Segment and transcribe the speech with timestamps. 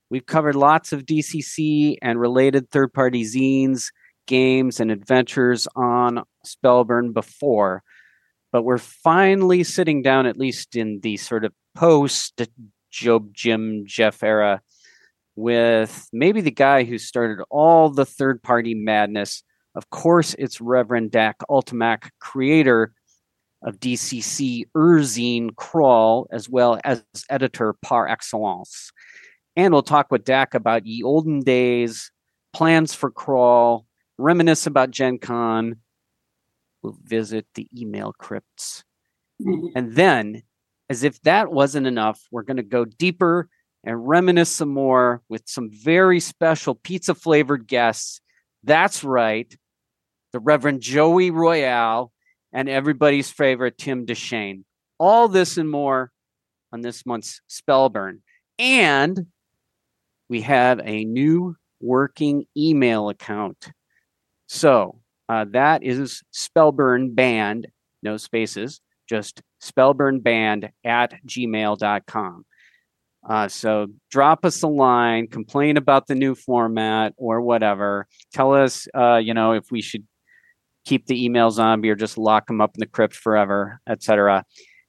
[0.10, 3.94] We've covered lots of DCC and related third party zines,
[4.28, 7.82] games, and adventures on Spellburn before,
[8.52, 12.42] but we're finally sitting down, at least in the sort of post
[12.92, 14.62] Job Jim Jeff era,
[15.38, 19.44] with maybe the guy who started all the third party madness.
[19.76, 22.92] Of course, it's Reverend Dak Ultimak, creator
[23.62, 28.92] of DCC Urzine Crawl, as well as editor par excellence.
[29.56, 32.12] And we'll talk with Dak about ye olden days,
[32.54, 33.86] plans for Crawl,
[34.18, 35.78] reminisce about Gen Con.
[36.82, 38.84] We'll visit the email crypts.
[39.42, 39.68] Mm-hmm.
[39.76, 40.44] And then,
[40.90, 43.50] as if that wasn't enough, we're going to go deeper
[43.84, 48.22] and reminisce some more with some very special pizza flavored guests.
[48.64, 49.54] That's right,
[50.32, 52.12] the Reverend Joey Royale
[52.54, 54.66] and everybody's favorite Tim Deschene.
[55.00, 56.12] All this and more
[56.72, 58.20] on this month's Spellburn.
[58.58, 59.28] And
[60.30, 63.72] we have a new working email account.
[64.48, 67.68] So uh, that is Spellburn Band,
[68.04, 72.46] no spaces, just spellburnband at gmail.com.
[73.28, 78.08] Uh, so drop us a line, complain about the new format or whatever.
[78.34, 80.08] Tell us, uh, you know, if we should
[80.90, 84.44] keep the email zombie or just lock them up in the crypt forever, etc.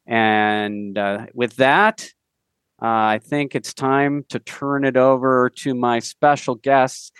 [0.06, 2.08] And uh, with that,
[2.82, 7.12] uh, I think it's time to turn it over to my special guests.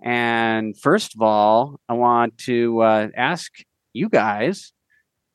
[0.00, 3.50] And first of all, I want to uh, ask
[3.92, 4.72] you guys,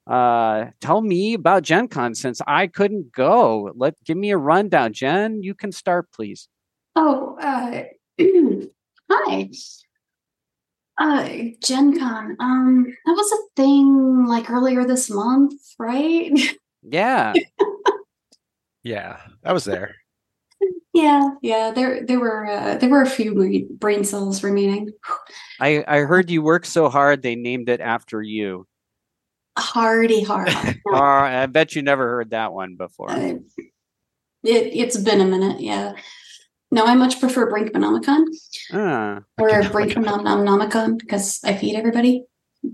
[0.10, 3.74] uh, tell me about Gen Con since I couldn't go.
[3.76, 4.94] Let give me a rundown.
[4.94, 6.48] Jen, you can start, please.
[6.96, 7.84] Oh, uh,
[9.12, 9.50] hi.
[11.04, 11.28] Uh,
[11.62, 12.38] Gen Con.
[12.40, 16.32] Um, that was a thing like earlier this month, right?
[16.86, 17.34] Yeah.
[18.84, 19.96] Yeah, I was there.
[20.94, 21.72] yeah, yeah.
[21.72, 24.92] There, there were uh, there were a few brain, brain cells remaining.
[25.62, 28.68] I, I heard you worked so hard they named it after you.
[29.58, 30.54] Hardy hard.
[30.86, 33.10] Or I bet you never heard that one before.
[33.10, 33.36] Uh,
[34.44, 35.94] it, it's been a minute, yeah.
[36.74, 38.26] No, I much prefer Brinkmanomicon
[38.74, 42.24] Ah, or Okay, Brinkmanomicon because I feed everybody.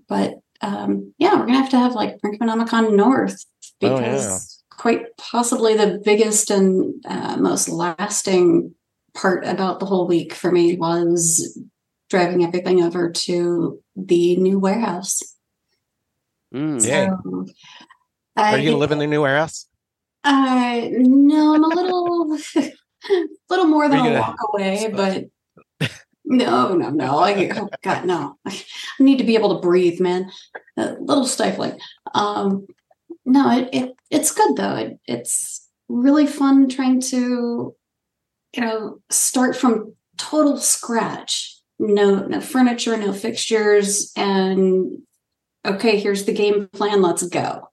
[0.08, 3.44] But um, yeah, we're gonna have to have like Brinkmanomicon North
[3.82, 4.26] Oh, because
[4.72, 4.76] yeah.
[4.78, 8.74] quite possibly the biggest and uh, most lasting
[9.14, 11.58] part about the whole week for me was
[12.10, 15.22] driving everything over to the new warehouse.
[16.54, 16.86] mm.
[16.86, 17.10] Yeah.
[17.24, 17.46] So,
[18.38, 19.66] Are you I- gonna live in the new warehouse?
[20.24, 22.38] Uh, no, I'm a little,
[23.50, 25.26] little more than a walk away, but
[26.26, 27.20] no, no, no.
[27.20, 28.38] I, oh God, no.
[28.46, 28.62] I
[29.00, 30.32] need to be able to breathe, man.
[30.78, 31.80] A little stifling.
[32.14, 32.68] Um,
[33.26, 34.76] no, it, it it's good though.
[34.76, 37.76] It, it's really fun trying to,
[38.56, 41.58] you know, start from total scratch.
[41.80, 45.02] No, no furniture, no fixtures, and
[45.66, 47.02] okay, here's the game plan.
[47.02, 47.70] Let's go.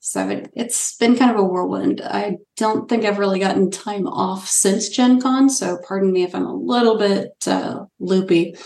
[0.00, 2.00] So it, it's been kind of a whirlwind.
[2.00, 6.34] I don't think I've really gotten time off since Gen Con, so pardon me if
[6.34, 8.56] I'm a little bit uh, loopy.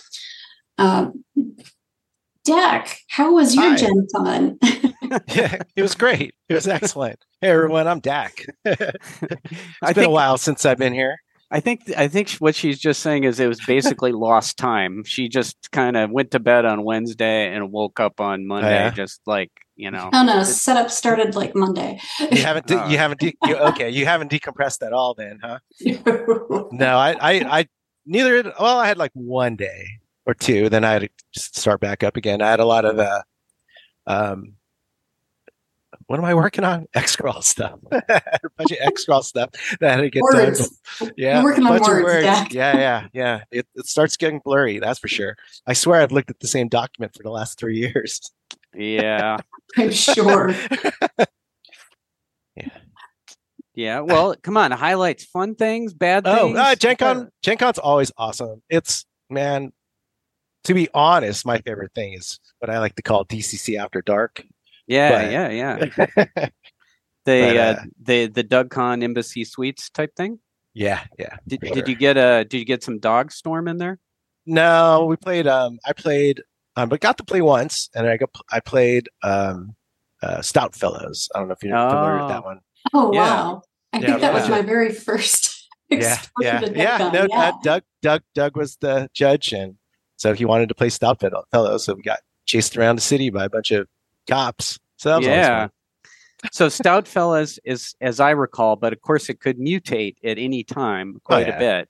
[0.79, 1.25] Um,
[2.45, 3.77] Dak, how was your Hi.
[3.77, 4.59] Gen Con?
[5.29, 6.35] yeah, it was great.
[6.49, 7.19] It was excellent.
[7.41, 8.47] Hey everyone, I'm Dak.
[8.65, 8.99] it's
[9.83, 11.17] I been a while since I've been here.
[11.51, 15.05] I think I think what she's just saying is it was basically lost time.
[15.05, 18.91] She just kind of went to bed on Wednesday and woke up on Monday, yeah?
[18.91, 20.11] just like you know.
[20.12, 22.00] oh no, setup started like Monday.
[22.21, 25.59] You haven't de- you haven't de- you, okay, you haven't decompressed at all then, huh?
[26.73, 27.69] No, I I, I
[28.06, 29.87] neither well, I had like one day
[30.26, 32.41] or two, then I had to just start back up again.
[32.43, 33.23] I had a lot of uh
[34.06, 34.55] um
[36.06, 36.87] what am I working on?
[36.94, 37.79] Xcrawl stuff.
[37.91, 38.03] a
[38.59, 39.50] bunch of Xcrawl stuff
[39.81, 40.70] that I had to get Words.
[40.99, 41.12] done.
[41.17, 42.53] Yeah, You're working on bunch of words, Jack.
[42.53, 43.41] Yeah, yeah, yeah.
[43.50, 44.79] It, it starts getting blurry.
[44.81, 45.37] That's for sure.
[45.67, 48.20] I swear I've looked at the same document for the last three years.
[48.76, 49.37] Yeah.
[49.76, 50.55] I'm sure.
[52.56, 52.69] Yeah.
[53.76, 54.00] Yeah.
[54.00, 54.71] Well, come on.
[54.71, 56.59] Highlights fun things, bad Oh, things.
[56.59, 58.62] uh, Gen Con, Gen Con's always awesome.
[58.71, 59.73] It's man,
[60.62, 64.44] to be honest, my favorite thing is what I like to call DCC After Dark.
[64.87, 65.85] Yeah, but- yeah, yeah.
[66.37, 66.49] yeah,
[67.25, 70.38] The But, uh, uh, the the Doug Con Embassy Suites type thing.
[70.73, 71.00] yeah.
[71.19, 71.37] Yeah.
[71.49, 73.99] Did, for did you get a did you get some dog storm in there?
[74.47, 75.49] No, we played.
[75.49, 76.43] Um, I played,
[76.76, 79.75] um, but got to play once, and I got I played um,
[80.23, 81.29] uh, Stout Fellows.
[81.35, 82.47] I don't know if you're familiar with that Oh.
[82.47, 82.61] one.
[82.93, 83.21] Oh Yeah.
[83.21, 83.62] wow!
[83.93, 85.50] I Yeah, think that was my very first.
[85.91, 86.99] Yeah, yeah, to yeah.
[86.99, 89.76] Death No, Gun, uh, Doug, Doug, Doug was the judge, and
[90.17, 91.21] so he wanted to play Stout
[91.53, 93.87] Fellows, so we got chased around the city by a bunch of
[94.29, 94.79] cops.
[94.97, 95.61] So that was always Yeah.
[95.65, 95.70] fun.
[96.53, 100.65] So Stout Fellas is, as I recall, but of course it could mutate at any
[100.65, 101.56] time quite Oh, yeah.
[101.56, 101.88] a bit.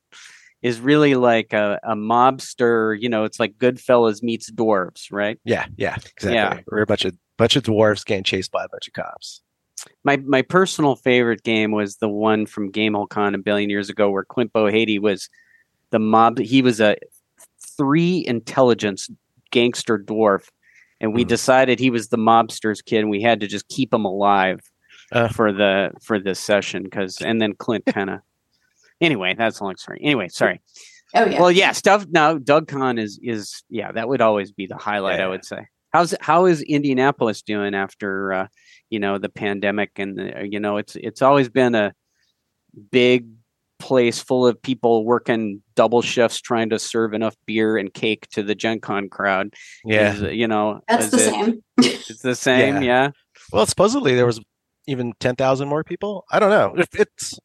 [0.64, 2.98] Is really like a, a mobster.
[2.98, 5.38] You know, it's like Goodfellas meets dwarves, right?
[5.44, 6.32] Yeah, yeah, exactly.
[6.34, 6.60] Yeah.
[6.66, 9.42] We're a bunch of bunch of dwarves getting chased by a bunch of cops.
[10.04, 14.10] My my personal favorite game was the one from Gamehole Con a billion years ago,
[14.10, 15.28] where Clint Bohaty was
[15.90, 16.38] the mob.
[16.38, 16.96] He was a
[17.76, 19.10] three intelligence
[19.50, 20.48] gangster dwarf,
[20.98, 21.28] and we Mhm.
[21.28, 24.60] decided he was the mobster's kid, and we had to just keep him alive
[25.12, 25.28] Uh.
[25.28, 28.20] for the for this session because, and then Clint kind of.
[29.04, 30.00] Anyway, that's a long story.
[30.02, 30.60] Anyway, sorry.
[31.14, 31.40] Oh yeah.
[31.40, 32.38] Well, yeah, stuff now.
[32.38, 35.20] Doug Con is is yeah, that would always be the highlight.
[35.20, 35.66] I would say.
[35.92, 38.46] How's how is Indianapolis doing after uh,
[38.90, 41.92] you know the pandemic and the, you know it's it's always been a
[42.90, 43.26] big
[43.78, 48.42] place full of people working double shifts trying to serve enough beer and cake to
[48.42, 49.52] the Gen Con crowd.
[49.84, 50.14] Yeah.
[50.14, 51.64] Is, uh, you know That's the it- same.
[51.78, 52.76] It's the same.
[52.76, 52.80] Yeah.
[52.82, 53.10] Yeah.
[53.52, 54.40] Well, supposedly there was
[54.86, 56.24] even ten thousand more people.
[56.30, 56.74] I don't know.
[56.76, 57.38] If it's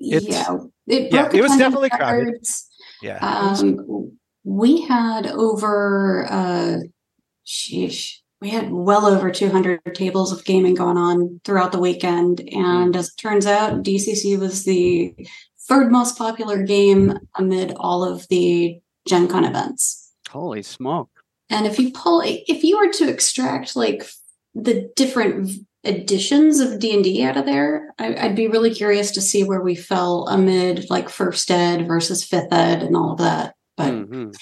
[0.00, 0.56] It's- yeah.
[0.86, 2.24] It, yeah, broke it was definitely crowded.
[2.26, 2.68] records.
[3.02, 3.18] yeah.
[3.18, 6.78] Um, we had over, uh,
[7.46, 12.40] sheesh, we had well over 200 tables of gaming going on throughout the weekend.
[12.50, 15.14] And as it turns out, DCC was the
[15.68, 20.12] third most popular game amid all of the Gen Con events.
[20.30, 21.10] Holy smoke!
[21.50, 24.08] And if you pull, if you were to extract like
[24.54, 25.50] the different
[25.84, 29.44] editions of D and D out of there, I, I'd be really curious to see
[29.44, 33.54] where we fell amid like first ed versus fifth ed and all of that.
[33.76, 34.34] But Mhm.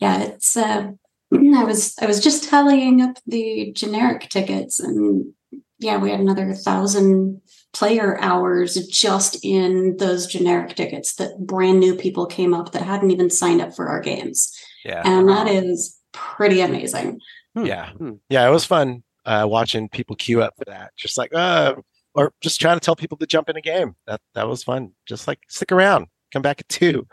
[0.00, 0.56] yeah, it's.
[0.56, 0.90] Uh,
[1.34, 5.32] I was I was just tallying up the generic tickets, and
[5.80, 7.40] yeah, we had another thousand
[7.72, 13.10] player hours just in those generic tickets that brand new people came up that hadn't
[13.10, 14.52] even signed up for our games,
[14.84, 15.02] Yeah.
[15.04, 17.18] and that is pretty amazing.
[17.56, 17.66] Hmm.
[17.66, 17.90] Yeah.
[17.90, 18.12] Hmm.
[18.28, 20.92] Yeah, it was fun uh, watching people queue up for that.
[20.96, 21.74] Just like, uh,
[22.14, 23.96] or just trying to tell people to jump in a game.
[24.06, 24.92] That that was fun.
[25.06, 27.06] Just like stick around, come back at two.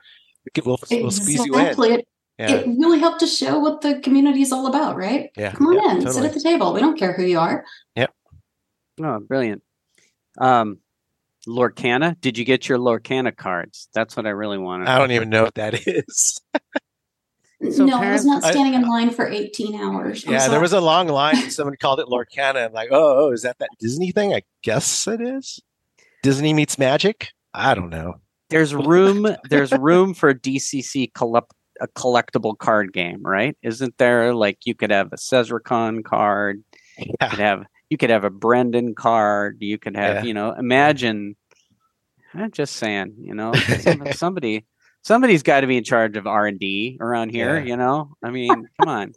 [0.46, 1.60] We could- We'll, we'll squeeze you in.
[1.62, 1.90] Exactly.
[1.94, 2.08] It,
[2.40, 5.30] Yeah, it really helped to show what the community is all about, right?
[5.38, 5.52] yeah.
[5.52, 6.74] Come on yeah, in, sit at the table.
[6.74, 7.64] We don't care who you are.
[7.96, 8.12] Yep.
[9.04, 9.62] Oh, brilliant.
[10.40, 10.80] Um,
[11.48, 13.88] Lorcana, did you get your Lorcana cards?
[13.94, 14.88] That's what I really wanted.
[14.88, 16.40] I don't even know what that is.
[17.70, 20.26] So no, I was not I- standing in line for 18 hours.
[20.26, 21.50] I'm yeah, there was a long line.
[21.52, 22.66] someone called it Lorcana.
[22.66, 24.34] I'm like, oh, oh, is that that Disney thing?
[24.34, 25.60] I guess it is.
[26.24, 27.30] Disney meets magic.
[27.54, 28.16] I don't know.
[28.50, 29.28] There's room.
[29.50, 33.58] there's room for a DCC collect a collectible card game, right?
[33.64, 34.34] Isn't there?
[34.36, 36.64] Like you could have a Sezrekan card.
[36.98, 39.58] You could have you could have a Brendan card.
[39.62, 40.24] You could have Yeah.
[40.24, 40.52] you know.
[40.54, 41.36] Imagine.
[42.34, 43.16] I'm just saying.
[43.20, 43.54] You know,
[44.12, 44.66] somebody
[45.04, 47.58] somebody's got to be in charge of R and D around here.
[47.60, 47.66] Yeah.
[47.66, 49.14] You know, I mean, come on.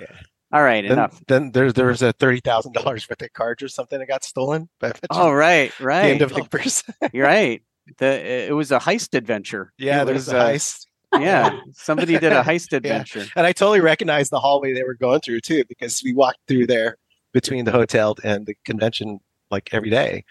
[0.00, 0.06] Yeah.
[0.50, 1.20] All right, then, enough.
[1.28, 4.24] then there there was a thirty thousand dollars worth of cards or something that got
[4.24, 6.18] stolen by a bunch Oh of right, game right.
[6.18, 6.82] developers.
[7.12, 7.62] You're right.
[7.98, 8.06] The
[8.48, 9.72] it was a heist adventure.
[9.78, 10.86] yeah, It there was was, a heist.
[11.20, 13.26] yeah, somebody did a heist adventure.
[13.36, 16.66] And I totally recognized the hallway they were going through too, because we walked through
[16.66, 16.96] there
[17.34, 20.24] between the hotel and the convention like every day.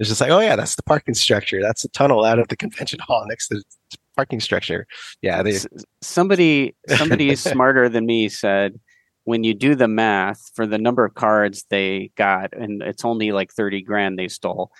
[0.00, 1.60] It's just like, oh yeah, that's the parking structure.
[1.62, 3.62] That's the tunnel out of the convention hall next to the
[4.20, 4.86] parking structure.
[5.22, 5.66] Yeah, they S-
[6.02, 8.78] somebody somebody smarter than me said
[9.24, 13.32] when you do the math for the number of cards they got and it's only
[13.32, 14.70] like 30 grand they stole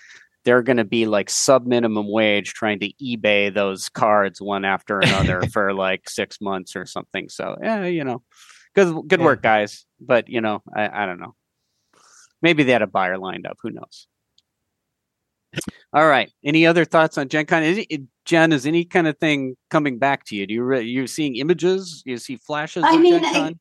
[0.43, 4.99] they're going to be like sub minimum wage trying to ebay those cards one after
[4.99, 7.29] another for like six months or something.
[7.29, 8.23] So yeah you know
[8.75, 9.25] good good Yeah.
[9.25, 9.85] work guys.
[9.99, 11.35] But you know I, I don't know.
[12.41, 13.57] Maybe they had a buyer lined up.
[13.61, 14.07] Who knows
[15.93, 19.17] all right any other thoughts on gen con is it, jen is any kind of
[19.17, 22.97] thing coming back to you do you re- you seeing images you see flashes I
[22.97, 23.53] mean, I,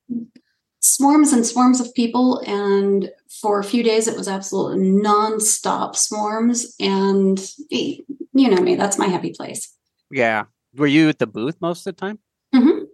[0.81, 2.43] swarms and swarms of people.
[2.47, 6.75] And for a few days, it was absolutely nonstop swarms.
[6.81, 7.39] And
[7.71, 8.05] you
[8.35, 9.75] know me, that's my happy place.
[10.11, 10.45] Yeah.
[10.75, 12.19] Were you at the booth most of the time?
[12.53, 12.85] hmm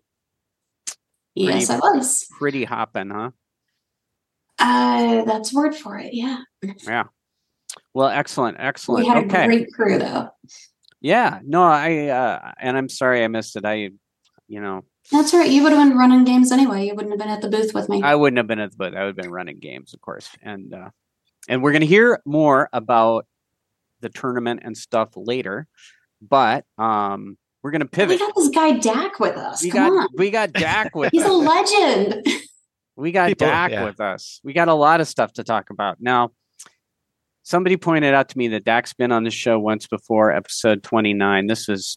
[1.34, 2.26] Yes, I was.
[2.30, 3.30] Pretty hopping, huh?
[4.58, 6.14] Uh, that's word for it.
[6.14, 6.38] Yeah.
[6.86, 7.04] Yeah.
[7.96, 9.06] Well, excellent, excellent.
[9.06, 9.44] We had okay.
[9.44, 10.28] a great crew, though.
[11.00, 11.40] Yeah.
[11.42, 13.64] No, I uh and I'm sorry I missed it.
[13.64, 13.90] I
[14.48, 15.48] you know, That's right.
[15.48, 16.86] You would have been running games anyway.
[16.86, 18.02] You wouldn't have been at the booth with me.
[18.02, 18.94] I wouldn't have been at the booth.
[18.94, 20.28] I would have been running games, of course.
[20.42, 20.90] And uh
[21.48, 23.26] and we're gonna hear more about
[24.00, 25.66] the tournament and stuff later.
[26.20, 28.20] But um we're gonna pivot.
[28.20, 29.64] we got this guy Dak with us.
[29.64, 30.08] We Come got on.
[30.18, 32.26] we got Dak with He's a legend.
[32.94, 33.84] We got People- Dak yeah.
[33.84, 34.38] with us.
[34.44, 35.96] We got a lot of stuff to talk about.
[35.98, 36.32] Now,
[37.46, 41.46] somebody pointed out to me that Dak's been on the show once before, episode 29.
[41.46, 41.96] This was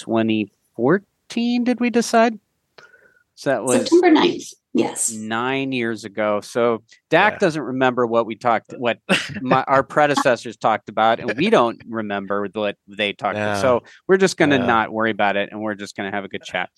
[0.00, 2.38] 2014, did we decide?
[3.34, 4.52] So that was September 9th.
[4.74, 5.10] Yes.
[5.10, 6.40] nine years ago.
[6.42, 7.38] So Dak Yeah.
[7.38, 8.98] doesn't remember what we talked, what
[9.40, 13.56] my, our predecessors talked about, and we don't remember what they talked about.
[13.62, 14.66] So we're just going to No.
[14.66, 16.68] not worry about it, and we're just going to have a good chat.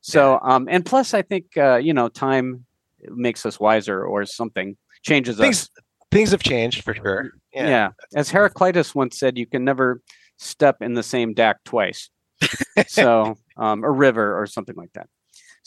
[0.00, 2.66] So, um, and plus, I think uh, you know, time
[3.08, 5.70] makes us wiser, or something changes us.
[6.10, 7.32] Things have changed for sure.
[7.52, 7.68] Yeah.
[7.68, 7.88] Yeah.
[8.14, 10.00] as Heraclitus once said, you can never
[10.38, 12.10] step in the same Dak twice.
[12.86, 15.08] so, um, a river or something like that.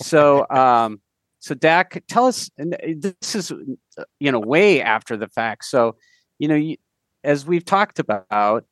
[0.01, 1.01] So, um,
[1.39, 2.49] so Dak, tell us.
[2.57, 5.65] And uh, this is, uh, you know, way after the fact.
[5.65, 5.95] So,
[6.39, 6.77] you know, you,
[7.23, 8.65] as we've talked about,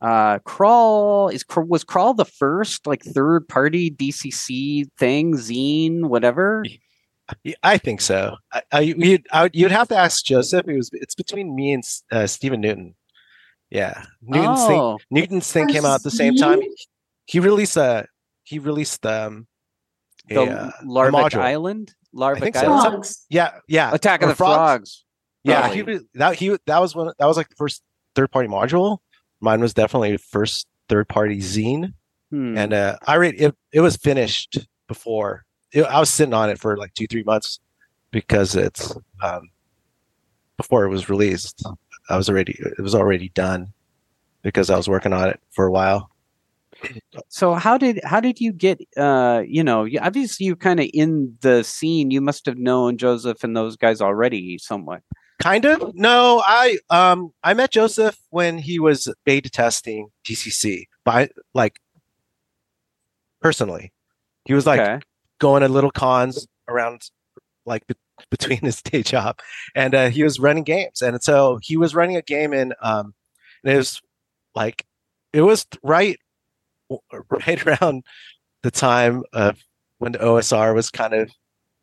[0.00, 6.64] uh, Crawl is was Crawl the first like third party DCC thing, zine, whatever.
[7.42, 8.36] Yeah, I think so.
[8.52, 10.68] I, I, you'd, I you'd have to ask Joseph.
[10.68, 12.94] It was it's between me and uh, Stephen Newton.
[13.70, 14.78] Yeah, Newton's thing.
[14.80, 16.60] oh, Newton's thing came out at the same time.
[17.24, 18.06] He released a
[18.44, 19.46] he released um
[20.30, 21.40] a, the uh, a Larvic module.
[21.40, 22.66] Island, Larvic think so.
[22.70, 23.26] Island, Frogs.
[23.30, 23.92] Yeah, yeah.
[23.92, 25.04] Attack of Or the Frogs.
[25.44, 27.82] Yeah, he was, that he that was one that was like the first
[28.14, 28.98] third party module.
[29.40, 31.94] Mine was definitely the first third party zine,
[32.30, 32.56] Hmm.
[32.56, 33.54] and uh, I read it.
[33.72, 35.44] It was finished before.
[35.74, 37.60] It, I was sitting on it for like two three months
[38.10, 39.50] because it's um,
[40.56, 41.64] before it was released.
[42.08, 43.72] I was already it was already done
[44.42, 46.10] because I was working on it for a while.
[47.28, 51.36] So how did how did you get uh you know obviously you're kind of in
[51.40, 55.02] the scene you must have known Joseph and those guys already somewhat
[55.40, 55.94] Kind of.
[55.94, 61.80] No, I um I met Joseph when he was beta testing DCC, by like
[63.40, 63.92] personally.
[64.44, 65.00] He was like okay
[65.40, 67.02] going to little cons around
[67.66, 67.94] like be-
[68.30, 69.38] between his day job
[69.74, 73.14] and uh, he was running games and so he was running a game in um
[73.64, 74.00] and it was
[74.54, 74.84] like
[75.32, 76.18] it was right
[77.46, 78.04] right around
[78.62, 79.58] the time of
[79.98, 81.30] when the OSR was kind of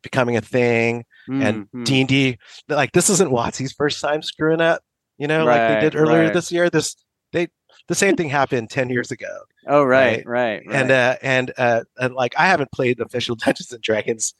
[0.02, 1.84] becoming a thing and Mhm.
[1.84, 4.82] D&D like this isn't WotC's first time screwing up
[5.18, 6.32] you know like they did earlier right.
[6.32, 6.96] this year this
[7.32, 7.48] they
[7.88, 10.26] the same thing happened 10 years ago oh right right.
[10.26, 10.76] right, right.
[10.76, 14.34] and uh and uh and like I haven't played official Dungeons and Dragons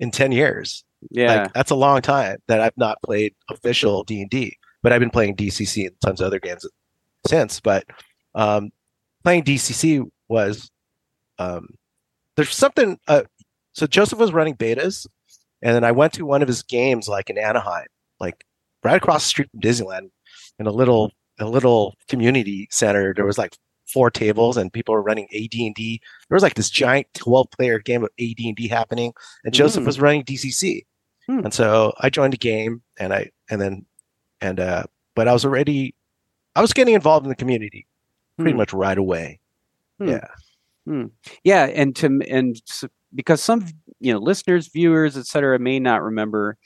[0.00, 0.84] in 10 years.
[1.10, 5.10] yeah Like that's a long time that I've not played official D&D, but I've been
[5.10, 6.66] playing DCC and tons of other games
[7.26, 7.84] since, but
[8.34, 8.70] um
[9.22, 10.70] playing DCC was
[11.38, 11.68] um
[12.36, 13.22] there's something uh
[13.72, 15.06] so Joseph was running betas
[15.62, 17.86] and then I went to one of his games like in Anaheim,
[18.20, 18.44] like
[18.84, 20.10] right across the street from Disneyland
[20.58, 23.14] in a little a little community center.
[23.14, 23.56] There was like
[23.92, 26.00] four tables and people were running AD&D.
[26.28, 29.12] There was like this giant 12 player game of AD&D happening
[29.44, 29.86] and Joseph Mm.
[29.86, 30.84] was running DCC.
[31.26, 31.40] Hmm.
[31.44, 33.84] And so I joined the game and I and then
[34.40, 35.94] and uh but I was already
[36.56, 37.86] I was getting involved in the community
[38.36, 38.58] pretty Hmm.
[38.58, 39.40] much right away.
[39.98, 40.08] Hmm.
[40.08, 41.04] Yeah.
[41.44, 43.66] yeah and to and s- because some
[44.00, 46.56] you know listeners viewers etc may not remember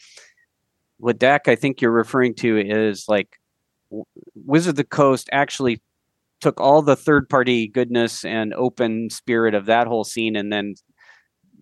[0.98, 3.38] what Dak I think you're referring to is like
[4.34, 5.80] Wizard of the Coast actually
[6.42, 10.74] took all the third party goodness and open spirit of that whole scene and then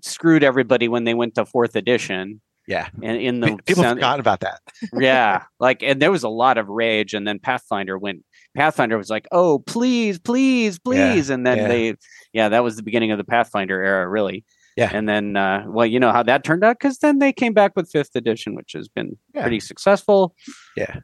[0.02, 2.88] screwed everybody when they went to fourth edition Yeah.
[3.02, 4.60] and in the People sen- forgot about that.
[4.98, 8.24] yeah like and there was a lot of rage and then pathfinder went
[8.56, 11.68] pathfinder was like oh please please please and then yeah.
[11.68, 11.94] they
[12.32, 14.44] yeah that was the beginning of the pathfinder era really
[14.76, 14.90] Yeah.
[14.92, 17.72] and then uh well you know how that turned out because then they came back
[17.76, 19.42] with fifth edition which has been Yeah.
[19.42, 20.34] pretty successful
[20.76, 20.96] Yeah.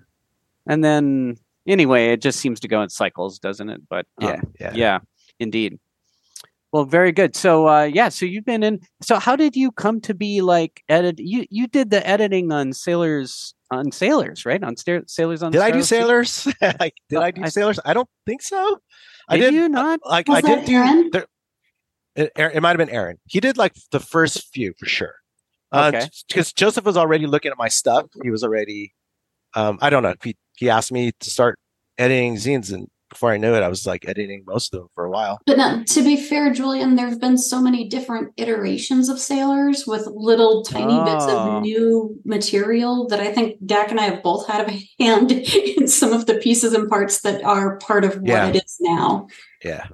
[0.66, 4.40] and then anyway it just seems to go in cycles doesn't it but um, Yeah.
[4.60, 4.72] Yeah.
[4.74, 4.98] yeah
[5.40, 5.78] indeed
[6.72, 10.00] well very good so uh yeah so you've been in so how did you come
[10.02, 14.76] to be like edit you you did the editing on sailors on sailors right on
[14.76, 16.46] Stair sailors on Did I do Star- sailors?
[16.80, 17.80] like, did Oh, I do I- sailors?
[17.84, 18.78] I don't think so.
[19.28, 19.98] I Did did you not?
[20.04, 20.74] Like Was I did that do.
[20.76, 21.10] Aaron?
[21.10, 21.26] There,
[22.14, 23.18] it, it might have been Aaron.
[23.26, 25.14] He did like the first few for sure.
[25.74, 26.06] Okay.
[26.28, 28.06] Because Joseph was already looking at my stuff.
[28.22, 28.94] He was already,
[29.54, 30.14] um, I don't know.
[30.22, 31.58] He he asked me to start
[31.98, 35.04] editing zines, and before I knew it, I was like editing most of them for
[35.04, 35.38] a while.
[35.46, 39.86] But now, to be fair, Julian, there have been so many different iterations of sailors
[39.86, 41.56] with little tiny bits Oh.
[41.58, 45.86] of new material that I think Dak and I have both had a hand in
[45.86, 48.48] some of the pieces and parts that are part of what Yeah.
[48.48, 49.28] it is now.
[49.64, 49.86] Yeah,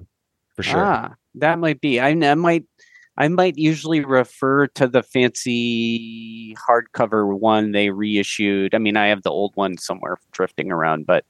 [0.56, 0.80] for sure.
[0.84, 2.00] Ah, that might be.
[2.00, 2.64] I, I might.
[3.22, 8.74] I might usually refer to the fancy hardcover one they reissued.
[8.74, 11.24] I mean, I have the old one somewhere drifting around, but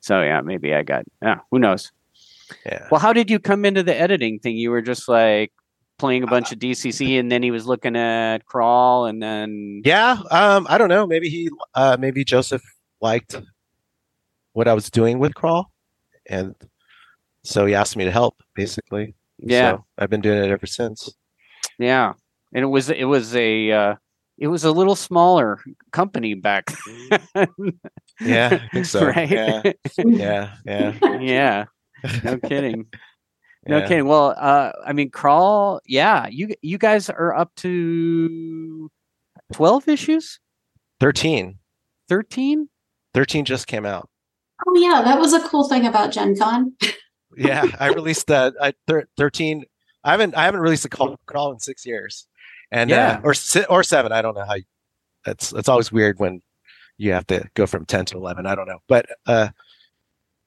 [0.00, 1.04] so yeah, maybe I got.
[1.22, 1.92] Yeah, who knows?
[2.66, 2.88] Yeah.
[2.90, 4.56] Well, how did you come into the editing thing?
[4.56, 5.52] You were just like
[5.96, 10.18] playing a bunch of DCC, and then he was looking at Crawl, and then Yeah,
[10.32, 11.06] um, I don't know.
[11.06, 12.64] Maybe he, uh, maybe Joseph
[13.00, 13.40] liked
[14.54, 15.70] what I was doing with Crawl,
[16.26, 16.56] and
[17.44, 18.42] so he asked me to help.
[18.56, 21.14] Basically, yeah, So I've been doing it ever since.
[21.78, 22.12] Yeah,
[22.52, 23.94] and it was it was a uh,
[24.38, 25.60] it was a little smaller
[25.92, 26.72] company back
[27.34, 27.48] then.
[28.20, 29.06] Yeah, I think so.
[29.06, 29.30] right?
[29.30, 29.62] Yeah,
[29.96, 31.18] yeah, yeah.
[31.20, 31.64] yeah.
[32.24, 32.86] No kidding.
[33.66, 33.88] No yeah.
[33.88, 34.06] kidding.
[34.06, 35.80] Well, uh, I mean, crawl.
[35.86, 38.90] Yeah, you you guys are up to
[39.52, 40.40] twelve issues,
[41.00, 41.58] 13.
[42.08, 42.68] thirteen.
[43.14, 44.08] 13 just came out.
[44.66, 46.74] Oh yeah, that was a cool thing about Gen Con.
[47.36, 48.54] Yeah, I released that.
[48.60, 49.64] I thir- 13.
[50.04, 52.26] I haven't I haven't released a call, crawl in six years,
[52.70, 53.20] and Yeah.
[53.22, 53.34] uh, or
[53.68, 54.12] or seven.
[54.12, 54.54] I don't know how.
[54.54, 54.64] You,
[55.24, 56.40] that's it's always weird when
[56.96, 58.46] you have to go from 10 to 11.
[58.46, 59.48] I don't know, but uh,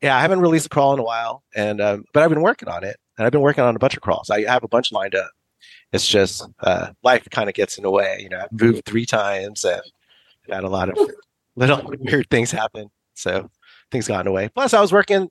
[0.02, 2.68] yeah, I haven't released a crawl in a while, and um, but I've been working
[2.70, 4.30] on it, and I've been working on a bunch of crawls.
[4.30, 5.30] I have a bunch lined up.
[5.94, 8.20] It's just uh, life kind of gets in the way.
[8.22, 9.64] You know, I've moved three times.
[9.66, 9.82] I've
[10.50, 10.98] had a lot of
[11.56, 13.50] little weird things happen, so
[13.92, 14.50] things got in the way.
[14.50, 15.30] Plus, I was working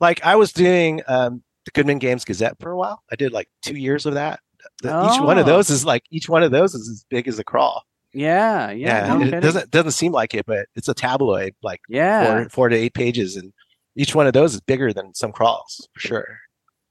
[0.00, 3.02] like I was doing um, the Goodman Games Gazette for a while.
[3.10, 4.40] I did like two years of that.
[4.82, 5.50] The- Each one of Oh.
[5.50, 7.82] those is like each one of those is as big as a crawl.
[8.14, 9.14] Yeah, yeah.
[9.14, 12.68] no it doesn't doesn't seem like it, but it's a tabloid, like Yeah, four four
[12.68, 13.52] to eight pages, and
[13.96, 16.38] each one of those is bigger than some crawls for sure.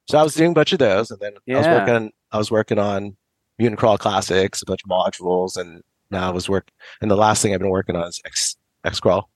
[0.10, 1.86] So I was doing a bunch of those, and then I was Yeah.
[1.86, 3.16] working I was working on
[3.60, 6.70] Mutant Crawl Classics, a bunch of modules, and now I was work.
[7.02, 9.30] And the last thing I've been working on is X X Crawl.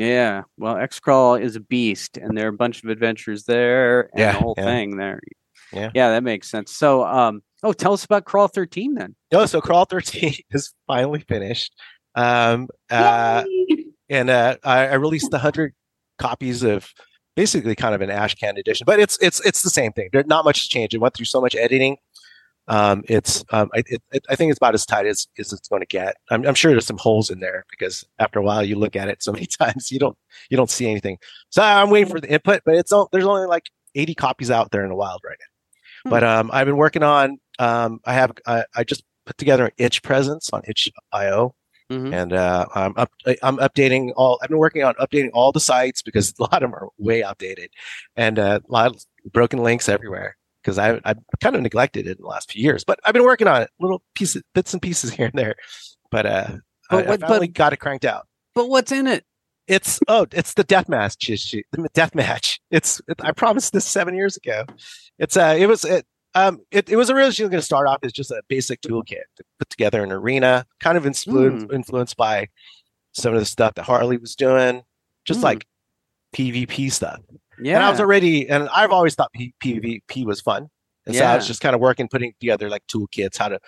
[0.00, 0.42] Yeah.
[0.56, 4.18] Well, X crawl is a beast, and there are a bunch of adventures there, and
[4.18, 4.64] Yeah, the whole yeah.
[4.64, 5.20] thing there.
[5.74, 5.90] Yeah.
[5.94, 6.72] yeah, that makes sense.
[6.72, 9.14] So, um, oh, tell us about Crawl thirteen then.
[9.30, 11.74] No, so Crawl 13 is finally finished.
[12.14, 13.44] Um, uh,
[14.08, 15.74] and uh, I, I released the hundred
[16.18, 16.88] copies of
[17.36, 20.08] basically kind of an ash can edition, but it's it's it's the same thing.
[20.12, 20.94] There not much has changed.
[20.94, 21.98] It went through so much editing.
[22.70, 25.68] Um, it's um, I, it, it, I think it's about as tight as, as it's
[25.68, 26.16] going to get.
[26.30, 29.08] I'm, I'm sure there's some holes in there because after a while you look at
[29.08, 30.16] it so many times you don't
[30.50, 31.18] you don't see anything.
[31.50, 33.64] So I'm waiting for the input, but it's all, there's only like
[33.96, 36.10] 80 copies out there in the wild right now.
[36.10, 37.38] But um, I've been working on.
[37.58, 41.54] Um, I have I, I just put together an itch presence on itch.io
[41.90, 42.14] Mhm.
[42.14, 43.10] and uh, I'm up.
[43.42, 44.38] I'm updating all.
[44.40, 47.24] I've been working on updating all the sites because a lot of them are way
[47.24, 47.70] outdated,
[48.14, 52.18] and uh, a lot of broken links everywhere because I I kind of neglected it
[52.18, 52.84] in the last few years.
[52.84, 55.54] But I've been working on it, little pieces, bits and pieces here and there.
[56.10, 56.48] But uh,
[56.90, 58.26] But I, I finally but- got it cranked out.
[58.54, 59.24] But what's in it?
[59.68, 61.62] It's oh, it's the death match issue.
[61.70, 62.60] The death match.
[62.72, 64.64] It's it, I promised this seven years ago.
[65.18, 66.04] It's uh, it was it.
[66.34, 69.44] Um, it, it was originally going to start off as just a basic toolkit to
[69.58, 72.48] put together an arena, kind of influenced influenced by
[73.12, 74.82] some of the stuff that Harley was doing,
[75.24, 75.44] just Hmm.
[75.46, 75.66] like
[76.34, 77.20] PvP stuff.
[77.62, 80.68] Yeah, And I was already, and I've always thought P- PvP was fun,
[81.06, 83.58] and so I was just kind of working, putting together like toolkits, how to,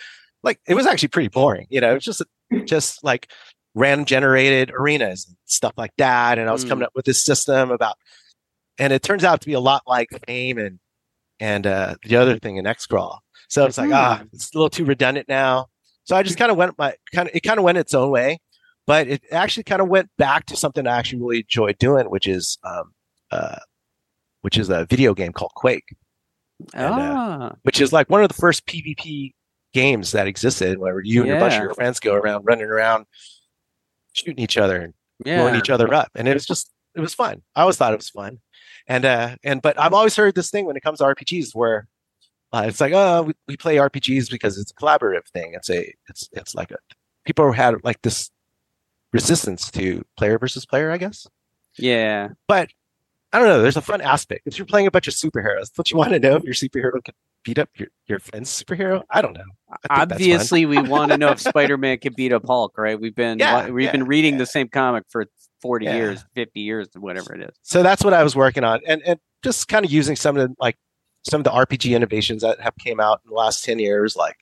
[0.43, 2.23] like, it was actually pretty boring, you know, it's just
[2.67, 3.31] just like
[3.75, 6.69] random generated arenas and stuff like that, and I was Mm.
[6.69, 7.97] coming up with this system about,
[8.79, 10.79] and it turns out to be a lot like Fame and
[11.41, 13.19] and uh, the other thing in Xcrawl.
[13.49, 14.27] So it's like ah, Hmm.
[14.33, 15.67] it's a little too redundant now.
[16.05, 18.11] So I just kind of went my kind of it kind of went its own
[18.11, 18.39] way,
[18.87, 22.27] but it actually kind of went back to something I actually really enjoyed doing, which
[22.29, 22.93] is um,
[23.31, 23.57] uh,
[24.43, 25.97] which is a video game called Quake,
[26.75, 29.33] and, uh, ah, which is like one of the first PvP
[29.73, 33.07] games that existed, where you and a bunch of your friends go around running around,
[34.13, 34.95] shooting each other and
[35.39, 37.43] blowing each other up, and it was just it was fun.
[37.57, 38.39] I always thought it was fun,
[38.87, 41.89] and uh, and but I've always heard this thing when it comes to RPGs where
[42.53, 45.55] uh, it's like oh we, we play RPGs because it's a collaborative thing.
[45.55, 46.77] It's a it's it's like a
[47.25, 48.31] people had like this
[49.13, 51.27] resistance to player versus player, I guess.
[51.79, 52.29] yeah.
[52.49, 52.71] But
[53.33, 53.63] I don't know.
[53.63, 54.43] There's a fun aspect.
[54.47, 57.03] If you're playing a bunch of superheroes, don't you want to know if your superhero
[57.03, 57.15] can
[57.45, 59.03] beat up your, your friend's superhero?
[59.11, 59.45] I don't know.
[59.71, 60.13] I think that's fun.
[60.13, 63.01] Obviously, we want to know if Spider-Man can beat up Hulk, right?
[63.01, 64.39] We've been Yeah, we've yeah, been reading yeah.
[64.41, 65.27] the same comic for
[65.63, 65.97] forty Yeah.
[65.97, 67.57] years, fifty years, whatever it is.
[67.63, 70.49] so that's what I was working on, and and just kind of using some of
[70.49, 70.77] the like
[71.29, 74.37] some of the RPG innovations that have came out in the last ten years, like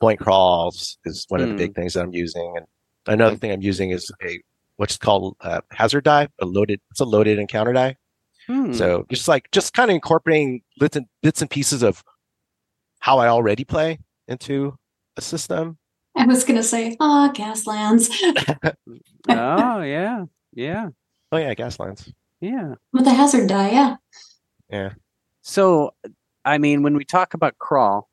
[0.00, 1.58] point crawls is one of the Hmm.
[1.58, 2.66] big things that I'm using, and
[3.06, 4.42] another thing I'm using is a
[4.76, 6.80] what's called uh, hazard die, a loaded.
[6.90, 7.96] It's a loaded encounter die.
[8.46, 8.72] Hmm.
[8.74, 12.02] So just like just kind of incorporating bits and bits and pieces of
[13.00, 14.76] how I already play into
[15.16, 15.78] a system.
[16.16, 18.08] I was gonna say, ah, Gaslands
[19.28, 20.88] oh yeah, yeah,
[21.32, 22.10] Oh yeah, gas lines.
[22.40, 22.74] yeah.
[22.92, 23.70] with the hazard die.
[23.70, 23.96] Yeah,
[24.70, 24.90] Yeah.
[25.42, 25.94] So,
[26.44, 28.08] I mean, when we talk about crawl,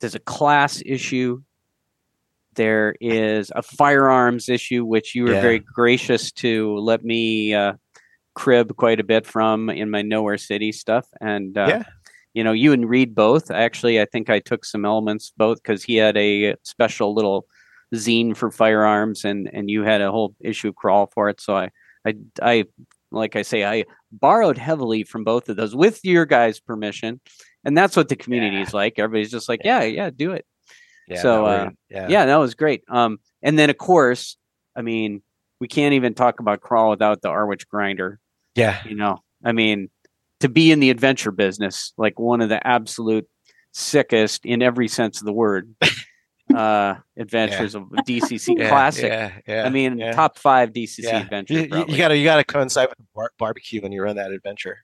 [0.00, 1.42] there's a class issue.
[2.54, 5.40] There is a firearms issue, which you were Yeah.
[5.40, 7.74] very gracious to let me uh,
[8.40, 11.06] crib quite a bit from in my Nowhere City stuff.
[11.20, 11.82] And, uh, Yeah.
[12.32, 13.50] you know, you and Reed both.
[13.50, 17.46] Actually, I think I took some elements both because he had a special little
[17.94, 21.40] zine for firearms and, and you had a whole issue crawl for it.
[21.40, 21.70] So I,
[22.06, 22.64] I, I,
[23.10, 27.20] like I say, I borrowed heavily from both of those with your guys' permission.
[27.64, 28.62] And that's what the community Yeah.
[28.62, 28.98] is like.
[28.98, 30.46] Everybody's just like, yeah, yeah, do it.
[31.08, 31.20] Yeah.
[31.20, 32.08] So, uh, yeah.
[32.08, 32.84] Yeah, that was great.
[32.88, 34.38] Um, and then of course,
[34.74, 35.22] I mean,
[35.60, 38.18] we can't even talk about crawl without the Erwich grinder.
[38.54, 38.82] Yeah.
[38.86, 39.90] You know, I mean,
[40.40, 43.28] to be in the adventure business, like one of the absolute
[43.72, 45.74] sickest in every sense of the word,
[46.54, 49.04] uh, adventures of DCC Yeah, classic.
[49.04, 49.32] Yeah.
[49.46, 49.64] Yeah.
[49.64, 50.12] I mean, yeah.
[50.12, 51.20] top five DCC yeah.
[51.20, 51.54] adventure.
[51.54, 54.78] You, you, gotta you gotta coincide with bar- barbecue when you run that adventure.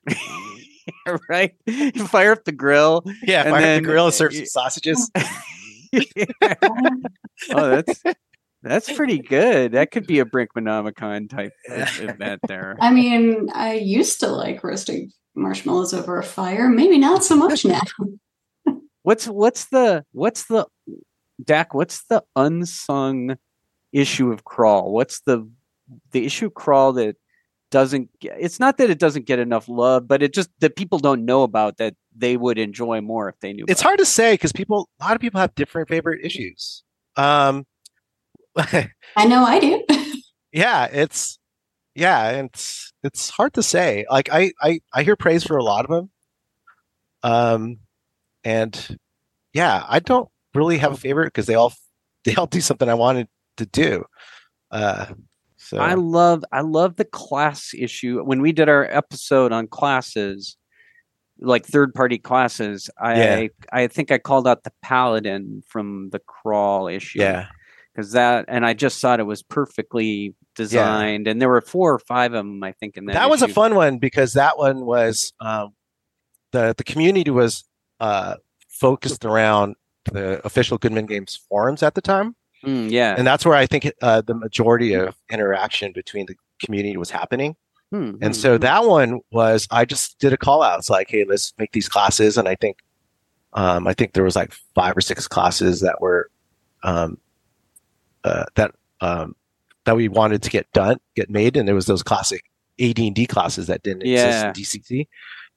[1.29, 1.55] right?
[1.67, 3.05] You fire up the grill.
[3.23, 5.11] Yeah, And fire up the grill and serve some sausages.
[7.53, 8.03] oh, that's
[8.67, 9.73] that's pretty good.
[9.73, 12.77] That could be a Brinkmanomicon type event there.
[12.81, 16.69] I mean, I used to like roasting marshmallows over a fire.
[16.69, 17.81] Maybe not so much now.
[19.03, 20.67] What's what's the what's the
[21.45, 21.75] Dak?
[21.75, 23.37] What's the unsung
[23.93, 24.93] issue of crawl?
[24.93, 25.49] What's the
[26.11, 27.15] the issue of crawl that
[27.71, 28.11] doesn't?
[28.19, 31.25] Get, it's not that it doesn't get enough love, but it just that people don't
[31.25, 33.65] know about that they would enjoy more if they knew.
[33.69, 36.83] It's about hard to say because people a lot of people have different favorite issues.
[37.15, 37.65] Um
[39.17, 39.85] I know I do.
[40.53, 41.39] yeah, it's
[41.95, 44.05] yeah, it's it's hard to say.
[44.11, 46.11] Like I I I hear praise for a lot of them.
[47.23, 47.79] Um
[48.45, 48.99] and
[49.53, 51.75] yeah, I don't really have a favorite because they all
[52.25, 54.05] they all do something I wanted to do.
[54.71, 55.07] Uh
[55.57, 58.23] so I love I love the class issue.
[58.23, 60.57] When we did our episode on classes,
[61.41, 63.49] like third party classes, I Yeah.
[63.73, 67.21] I think I called out the paladin from the crawl issue.
[67.21, 67.49] yeah.
[67.97, 71.27] Because that and I just thought it was perfectly designed.
[71.27, 73.15] And there were four or five of them, I think, in that.
[73.15, 75.73] that was a fun one because that one was um,
[76.53, 77.65] the the community was
[78.01, 78.35] uh,
[78.69, 79.77] focused around
[80.13, 83.15] the official Goodman Games forums at the time, Mm, yeah.
[83.17, 87.57] and that's where I think uh, the majority of interaction between the community was happening.
[87.91, 88.63] Hmm, And hmm, so hmm.
[88.63, 90.79] that one was I just did a call out.
[90.79, 92.79] It's like, hey, let's make these classes, and I think
[93.55, 96.31] um, I think there was like five or six classes that were
[96.83, 97.19] um,
[98.27, 99.35] uh, that um,
[99.85, 102.43] that we wanted to get done, get made, and there was those classic
[102.81, 104.27] AD&D classes that didn't Yeah.
[104.27, 104.53] exist in
[105.03, 105.09] DCC.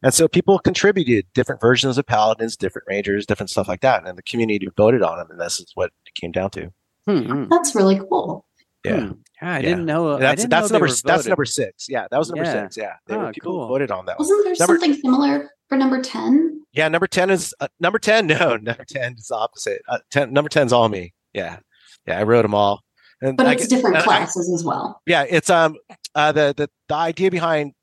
[0.03, 4.17] And so people contributed different versions of paladins, different rangers, different stuff like that, and
[4.17, 6.71] the community voted on them, and this is what it came down to.
[7.08, 8.45] Hmm, hmm, That's really cool.
[8.86, 8.99] Yeah.
[9.08, 9.12] hmm.
[9.41, 9.62] Yeah, I Yeah.
[9.62, 10.10] didn't know.
[10.12, 11.88] I And that's didn't that's know they number were that's number six.
[11.89, 12.62] Yeah, that was number Yeah.
[12.63, 12.77] six.
[12.77, 13.67] Yeah, they were, Ah, people cool.
[13.67, 14.19] voted on that.
[14.19, 16.62] Wasn't there Number- something similar for number 10?
[16.71, 18.27] Yeah, number ten is uh, number ten.
[18.27, 19.82] No, number ten is the opposite.
[19.89, 21.13] Uh, ten, number ten's all me.
[21.34, 21.58] Yeah,
[22.07, 22.81] yeah, I wrote them all.
[23.21, 25.01] And But it's get- different and I- classes as well.
[25.05, 25.75] yeah, it's um
[26.15, 27.73] uh the the the idea behind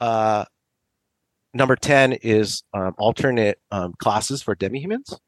[0.00, 0.44] uh
[1.54, 5.18] number ten is um, alternate um, classes for demi-humans.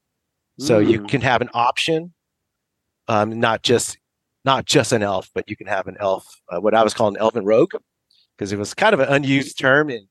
[0.58, 1.08] So you Mm.
[1.08, 2.12] can have an option,
[3.08, 3.96] um, not just
[4.44, 6.26] not just an elf, but you can have an elf.
[6.50, 7.72] Uh, what I was calling elven rogue,
[8.36, 10.06] because it was kind of an unused term in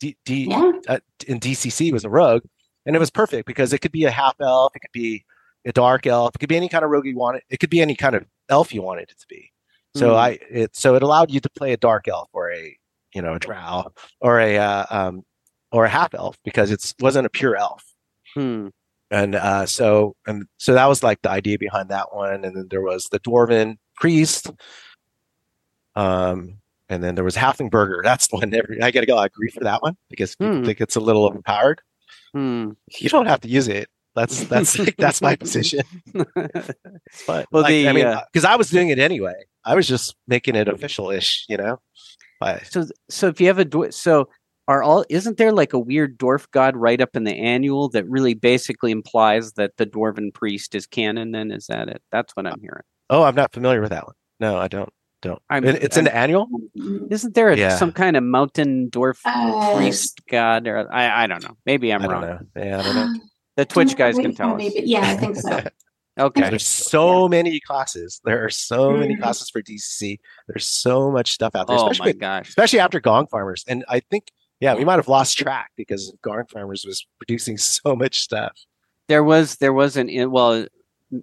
[0.00, 0.72] D, D, Yeah.
[0.88, 2.42] uh, in DCC was a rogue,
[2.86, 5.24] and it was perfect because it could be a half elf, it could be
[5.66, 7.80] a dark elf, it could be any kind of rogue you wanted, it could be
[7.80, 9.50] any kind of elf you wanted it to be.
[9.96, 10.16] So Hmm.
[10.16, 12.76] I it so it allowed you to play a dark elf or a
[13.14, 15.22] you know a drow or a uh, um
[15.70, 17.84] or a half elf because it wasn't a pure elf
[18.34, 18.68] Hmm.
[19.12, 22.66] and uh, so and so that was like the idea behind that one and then
[22.70, 24.50] there was the dwarven priest
[25.94, 29.26] um and then there was halfling burger that's the one every, i gotta go i
[29.26, 30.64] agree for that one because people Hmm.
[30.64, 31.80] think it's a little overpowered
[32.32, 32.70] Hmm.
[32.98, 35.80] you don't have to use it that's that's that's my position.
[37.26, 39.34] But Well, like, the, i mean uh, because i was doing it anyway.
[39.64, 41.80] I was just making it official-ish you know?
[42.40, 44.28] But so so if you have a dwar- so
[44.68, 48.08] are all isn't there like a weird dwarf god right up in the annual that
[48.08, 51.50] really basically implies that the dwarven priest is canon then?
[51.50, 52.02] Is that it?
[52.10, 52.82] That's what i'm hearing.
[53.10, 54.14] Oh i'm not familiar with that one.
[54.40, 54.90] No i don't
[55.22, 55.40] don't.
[55.48, 56.48] I'm- It- it's in the annual?
[57.10, 57.76] Isn't there a, Yeah.
[57.76, 61.56] some kind of mountain dwarf Uh, priest god or i i don't know.
[61.64, 62.22] Maybe i'm i don't wrong.
[62.56, 62.62] know.
[62.62, 63.20] Yeah i don't know
[63.56, 64.74] The Twitch guys can tell me, us.
[64.74, 65.62] but yeah, I think so.
[66.16, 66.48] Okay.
[66.48, 68.20] There's so many classes.
[68.24, 69.20] There are so many Mhm.
[69.20, 70.20] classes for DCC.
[70.46, 72.48] There's so much stuff out there, Oh especially my gosh.
[72.50, 73.64] especially after Gong Farmers.
[73.66, 74.28] And I think,
[74.60, 78.52] yeah, we might have lost track because Gong Farmers was producing so much stuff.
[79.08, 80.64] There was there was an in, well,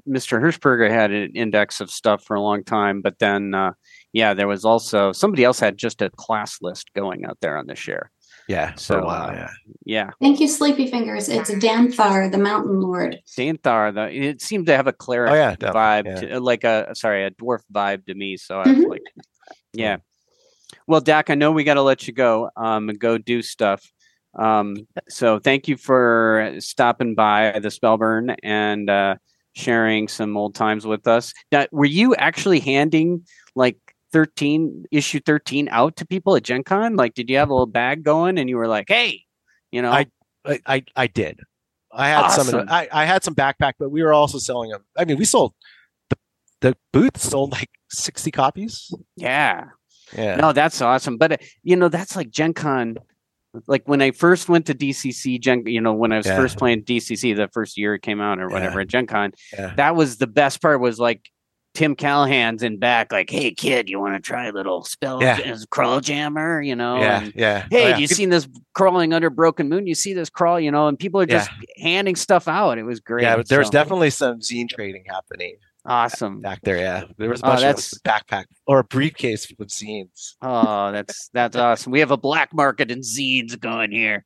[0.09, 0.41] Mr.
[0.41, 3.71] Hirschberger had an index of stuff for a long time, but then uh,
[4.11, 7.65] yeah, there was also somebody else had just a class list going out there on
[7.67, 8.11] the share.
[8.47, 9.29] Yeah, for So, a while.
[9.29, 9.49] uh, Yeah,
[9.85, 11.29] Yeah, Thank you, Sleepy Fingers.
[11.29, 13.19] It's Danthar, the Mountain Lord.
[13.37, 13.93] Danthar.
[13.93, 16.15] The it seemed to have a cleric Oh yeah, vibe, yeah.
[16.33, 18.37] to, like a sorry, a dwarf vibe to me.
[18.37, 18.89] So I was Mhm.
[18.89, 19.03] like,
[19.73, 19.97] yeah.
[20.87, 22.49] Well, Dak, I know we got to let you go.
[22.55, 23.83] Um, and go do stuff.
[24.37, 29.15] Um, so thank you for stopping by the Spellburn and uh,
[29.53, 31.33] sharing some old times with us.
[31.51, 33.25] Now, were you actually handing
[33.55, 33.77] like
[34.11, 36.95] 13 issue 13 out to people at Gen Con?
[36.95, 39.23] Like, did you have a little bag going and you were like, hey,
[39.71, 40.07] you know, I-
[40.65, 41.39] I, I did.
[41.93, 42.47] I had some.
[42.47, 42.65] Awesome.
[42.65, 44.83] the, I I had some backpack, but we were also selling them.
[44.97, 45.53] I mean, we sold
[46.09, 46.17] the
[46.61, 48.91] the booth sold like sixty copies.
[49.15, 49.65] yeah.
[50.17, 51.17] Yeah, No, that's awesome.
[51.17, 52.97] But uh, you know, that's like Gen Con.
[53.67, 56.37] Like when I first went to DCC, Gen, you know, when I was Yeah.
[56.37, 59.73] first playing DCC, the first year it came out or whatever at Gen Con, Yeah.
[59.75, 60.81] that was the best part.
[60.81, 61.29] Was like
[61.73, 65.37] Tim Callahan's in back, like, "Hey kid, you want to try a little spell Yeah.
[65.37, 67.61] j- Crawljammer?" You know, yeah, and, yeah.
[67.65, 67.97] Oh, hey, Oh, yeah.
[67.97, 69.87] you seen this crawling under Broken Moon?
[69.87, 71.39] You see this crawl, you know, and people are Yeah.
[71.39, 72.77] just handing stuff out.
[72.77, 73.23] It was great.
[73.23, 75.55] Yeah, but there's So, definitely some zine trading happening
[75.85, 76.41] awesome.
[76.41, 76.77] back there.
[76.77, 80.35] Yeah, there was a Oh, that's- of backpack or a briefcase full of zines.
[80.41, 81.91] Oh, that's that's awesome.
[81.91, 84.25] We have a black market in zines going here.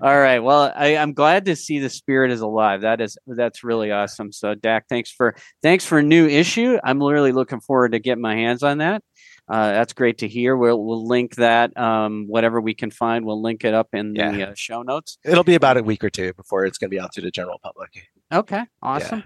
[0.00, 0.38] All right.
[0.40, 2.82] Well, I, I'm glad to see the spirit is alive.
[2.82, 4.32] That is that's really awesome.
[4.32, 6.78] So, Dak, thanks for thanks for a new issue.
[6.82, 9.02] I'm really looking forward to getting my hands on that.
[9.48, 10.56] Uh, that's great to hear.
[10.56, 13.24] We'll we'll link that um, whatever we can find.
[13.24, 15.16] We'll link it up in the uh, show notes.
[15.24, 17.30] It'll be about a week or two before it's going to be out to the
[17.30, 18.08] general public.
[18.32, 18.62] Okay.
[18.82, 19.24] Awesome.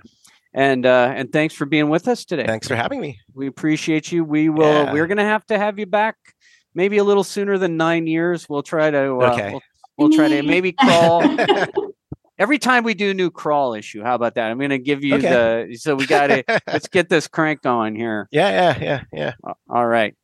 [0.54, 2.44] And uh, and thanks for being with us today.
[2.46, 3.18] Thanks for having me.
[3.34, 4.22] We appreciate you.
[4.22, 4.84] We will.
[4.84, 4.92] Yeah.
[4.92, 6.16] We're going to have to have you back,
[6.74, 8.48] maybe a little sooner than nine years.
[8.48, 9.16] We'll try to.
[9.18, 9.50] Uh, Okay.
[9.52, 9.62] We'll,
[9.98, 11.22] we'll try to maybe crawl
[12.38, 14.02] every time we do a new crawl issue.
[14.02, 14.50] How about that?
[14.50, 15.28] I'm going to give you Okay.
[15.68, 15.76] the.
[15.78, 18.28] So we got to let's get this crank going here.
[18.30, 18.78] Yeah, yeah,
[19.12, 20.14] yeah, yeah, All right.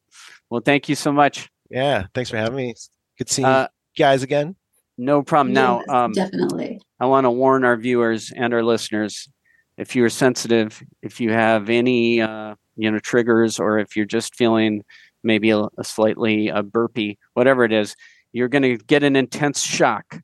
[0.50, 1.48] Well, thank you so much.
[1.70, 2.07] yeah.
[2.14, 2.74] Thanks for having me.
[3.18, 4.57] Good seeing Uh, you guys again.
[4.96, 5.52] no problem.
[5.52, 6.81] Now, um, definitely.
[7.00, 9.28] I want to warn our viewers and our listeners
[9.76, 14.35] if you're sensitive, if you have any uh, you know triggers, or if you're just
[14.35, 14.83] feeling
[15.22, 17.94] maybe a, a slightly uh, burpy, whatever it is,
[18.33, 20.21] you're going to get an intense shock.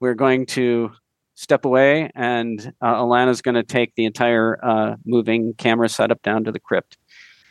[0.00, 0.92] We're going to
[1.34, 6.44] step away, and uh, Alana's going to take the entire uh, moving camera setup down
[6.44, 6.96] to the crypt,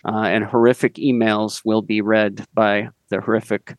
[0.05, 3.75] uh, and horrific emails will be read by the horrific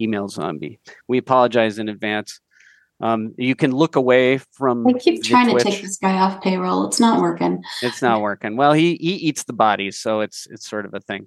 [0.00, 0.80] email zombie.
[1.08, 2.40] We apologize in advance.
[3.00, 4.86] Um, you can look away from.
[4.86, 6.86] I keep trying to take this guy off payroll.
[6.86, 7.62] It's not working.
[7.82, 8.56] It's not working.
[8.56, 11.26] Well, he he eats the bodies, so it's it's sort of a thing.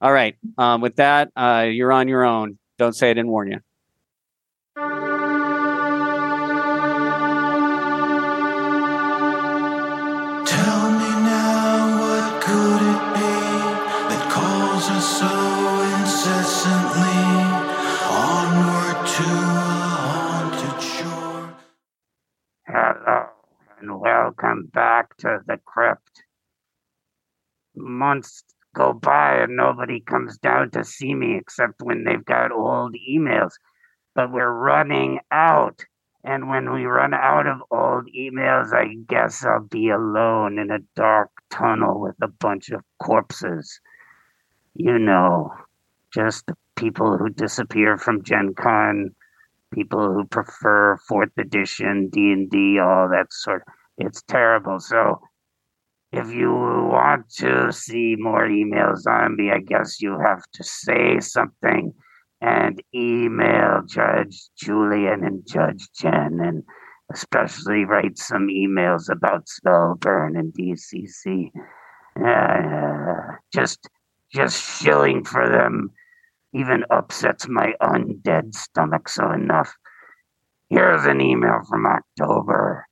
[0.00, 0.36] All right.
[0.56, 2.58] Um, with that, uh, you're on your own.
[2.80, 3.60] Don't say I didn't warn you.
[4.74, 4.86] Tell
[10.90, 13.36] me now, what could it be
[14.08, 15.34] that calls us so
[16.00, 17.20] incessantly
[18.08, 21.52] onward to a haunted shore?
[22.66, 23.28] Hello,
[23.78, 26.24] and welcome back to the crypt.
[27.76, 28.42] Months
[28.74, 33.52] go by and nobody comes down to see me except when they've got old emails.
[34.14, 35.84] But we're running out.
[36.22, 40.80] And when we run out of old emails, I guess I'll be alone in a
[40.94, 43.80] dark tunnel with a bunch of corpses.
[44.74, 45.52] You know,
[46.12, 49.14] just people who disappear from Gen Con
[49.72, 53.62] people who prefer fourth edition d&d all that sort
[53.98, 55.20] it's terrible so
[56.12, 61.92] if you want to see more email zombie i guess you have to say something
[62.40, 66.62] and email judge julian and judge jen and
[67.12, 71.50] especially write some emails about spellburn and dcc
[72.24, 73.88] uh, just
[74.32, 75.90] just shilling for them
[76.52, 79.72] even upsets my undead stomach so enough.
[80.68, 82.86] Here's an email from October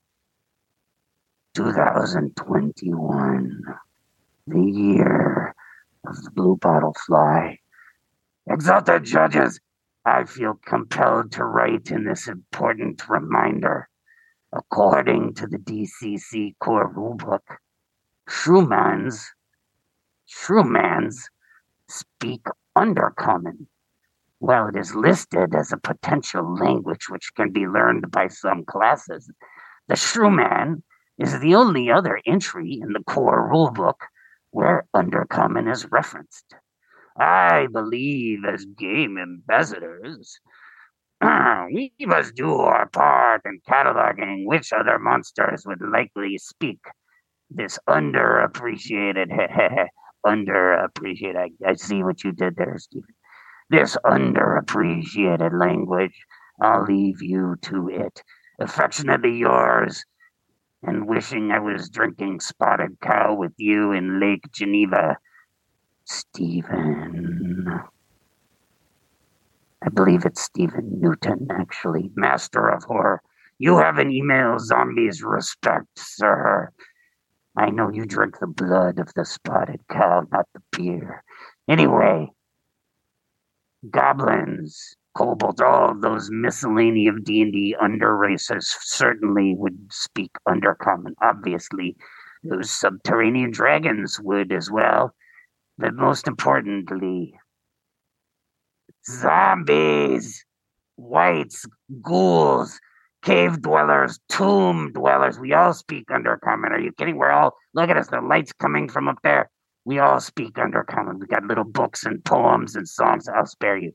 [1.58, 3.62] 2021,
[4.46, 5.52] the year
[6.06, 7.58] of the blue bottle fly.
[8.48, 9.58] Exalted judges,
[10.04, 13.88] I feel compelled to write in this important reminder.
[14.52, 17.56] According to the DCC core rulebook,
[18.28, 19.24] Shrewmans,
[20.30, 21.24] Shrewmans
[21.88, 23.66] speak Undercommon.
[24.38, 29.28] While it is listed as a potential language which can be learned by some classes,
[29.88, 30.84] The Man
[31.18, 34.06] is the only other entry in the core rulebook
[34.50, 36.54] where Undercommon is referenced.
[37.18, 40.38] I believe as game ambassadors,
[41.20, 46.78] we must do our part in cataloging which other monsters would likely speak
[47.50, 49.28] this underappreciated,
[50.26, 51.36] underappreciated.
[51.36, 53.14] I, I see what you did there, Stephen.
[53.70, 56.14] This underappreciated language.
[56.60, 58.22] I'll leave you to it.
[58.60, 60.04] Affectionately yours,
[60.82, 65.16] and wishing I was drinking spotted cow with you in Lake Geneva.
[66.04, 67.68] Stephen.
[69.84, 73.22] I believe it's Stephen Newton, actually, master of horror.
[73.58, 76.70] You have an email zombies respect, sir.
[77.56, 81.22] I know you drink the blood of the spotted cow, not the beer.
[81.68, 82.30] Anyway,
[83.90, 91.12] goblins, kobolds, all of oh, those miscellany of D&D under races certainly would speak undercommon.
[91.20, 91.96] Obviously,
[92.44, 95.12] those subterranean dragons would as well.
[95.76, 97.34] But most importantly,
[99.08, 100.44] zombies,
[100.96, 101.66] wights,
[102.00, 102.78] ghouls,
[103.22, 105.40] cave dwellers, tomb dwellers.
[105.40, 106.70] We all speak undercommon.
[106.70, 107.16] Are you kidding?
[107.16, 108.08] We're all look at us.
[108.08, 109.50] The lights coming from up there.
[109.84, 111.18] We all speak undercommon.
[111.18, 113.28] We got little books and poems and songs.
[113.28, 113.92] I'll spare you.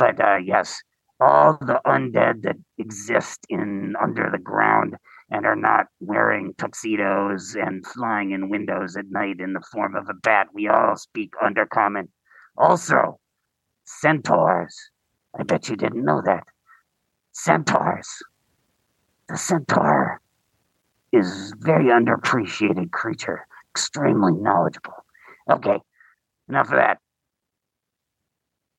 [0.00, 0.80] But uh, yes,
[1.20, 4.94] all the undead that exist in under the ground
[5.30, 10.08] and are not wearing tuxedos and flying in windows at night in the form of
[10.08, 10.46] a bat.
[10.54, 12.08] We all speak undercommon.
[12.56, 13.20] Also,
[13.84, 14.74] centaurs.
[15.38, 16.44] I bet you didn't know that.
[17.32, 18.08] Centaurs.
[19.28, 20.22] The centaur
[21.12, 25.04] is a very underappreciated creature, extremely knowledgeable.
[25.50, 25.78] Okay,
[26.48, 27.00] enough of that.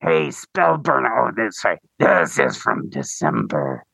[0.04, 1.28] Hey, Spellburner.
[1.28, 3.84] Oh, this, is from December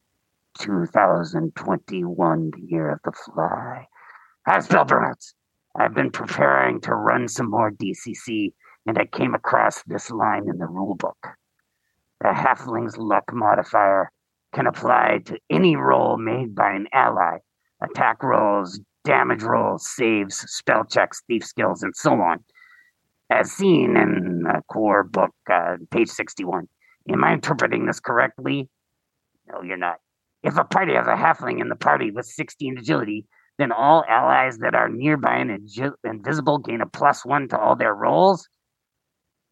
[0.58, 3.86] 2021, the year of the fly.
[4.46, 5.34] Ah, Hi, Spellburnouts.
[5.78, 8.54] I've been preparing to run some more DCC,
[8.86, 11.34] and I came across this line in the rulebook.
[12.22, 14.10] The Halfling's luck modifier
[14.54, 17.36] can apply to any roll made by an ally
[17.82, 22.42] attack rolls, damage rolls, saves, spell checks, thief skills, and so on,
[23.30, 26.68] as seen in the core book, uh, page 61.
[27.10, 28.68] Am I interpreting this correctly?
[29.50, 29.96] No, you're not.
[30.42, 33.26] If a party has a halfling in the party with 16 agility,
[33.58, 37.76] then all allies that are nearby and agi- invisible gain a plus one to all
[37.76, 38.48] their rolls.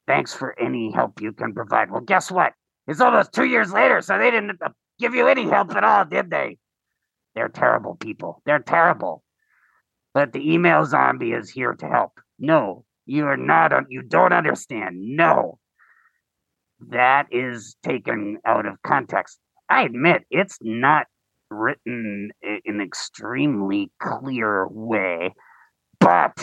[0.07, 1.91] Thanks for any help you can provide.
[1.91, 2.53] Well, guess what?
[2.87, 4.69] It's almost two years later, so they didn't uh,
[5.01, 6.59] give you any help at all, did they?
[7.35, 8.41] They're terrible people.
[8.47, 9.25] They're terrible.
[10.15, 12.13] But the email zombie is here to help.
[12.39, 13.73] No, you are not.
[13.89, 14.97] You don't understand.
[15.01, 15.59] No,
[16.89, 19.39] that is taken out of context.
[19.71, 21.07] I admit it's not
[21.51, 25.35] written in an extremely clear way,
[26.01, 26.37] but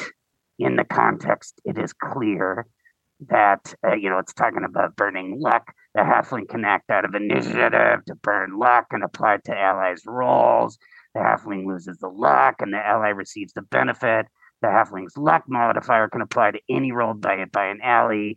[0.60, 2.66] in the context, it is clear
[3.30, 5.74] that uh, you know it's talking about burning luck.
[5.96, 10.78] The halfling can act out of initiative to burn luck and apply to allies' rolls.
[11.14, 14.26] The halfling loses the luck, and the ally receives the benefit.
[14.64, 18.36] The halfling's luck modifier can apply to any roll by by an ally,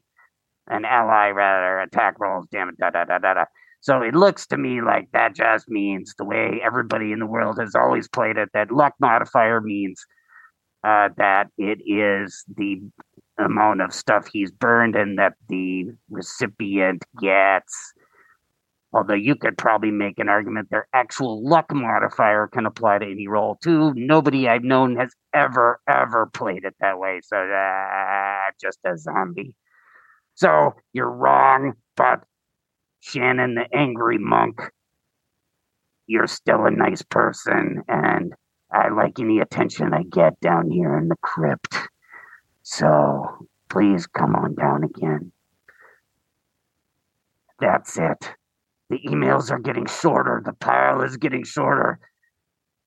[0.67, 2.49] an ally rather attack rolls.
[2.51, 3.45] Damn it, da da da da da.
[3.81, 7.61] So it looks to me like that just means the way everybody in the world
[7.61, 8.49] has always played it.
[8.55, 10.05] That luck modifier means
[10.83, 12.83] uh, that it is the
[13.39, 17.93] amount of stuff he's burned and that the recipient gets.
[18.97, 23.29] Although you could probably make an argument their actual luck modifier can apply to any
[23.29, 23.93] roll too.
[23.95, 27.21] Nobody I've known has ever, ever played it that way.
[27.23, 29.55] So uh, just a zombie.
[30.35, 32.21] So you're wrong, but
[33.01, 34.63] Shannon the angry monk,
[36.07, 38.33] you're still a nice person, and
[38.73, 41.77] I like any attention I get down here in the crypt.
[42.63, 45.33] So please come on down again.
[47.61, 48.33] That's it.
[48.89, 50.43] The emails are getting shorter.
[50.45, 51.99] The pile is getting shorter.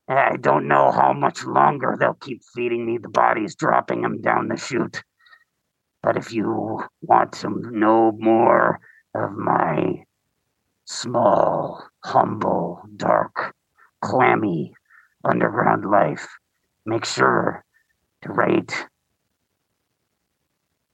[0.07, 4.47] I don't know how much longer they'll keep feeding me the bodies, dropping them down
[4.47, 5.03] the chute.
[6.01, 8.79] But if you want to know more
[9.13, 10.05] of my
[10.85, 13.53] small, humble, dark,
[14.01, 14.73] clammy
[15.23, 16.27] underground life,
[16.85, 17.63] make sure
[18.21, 18.87] to rate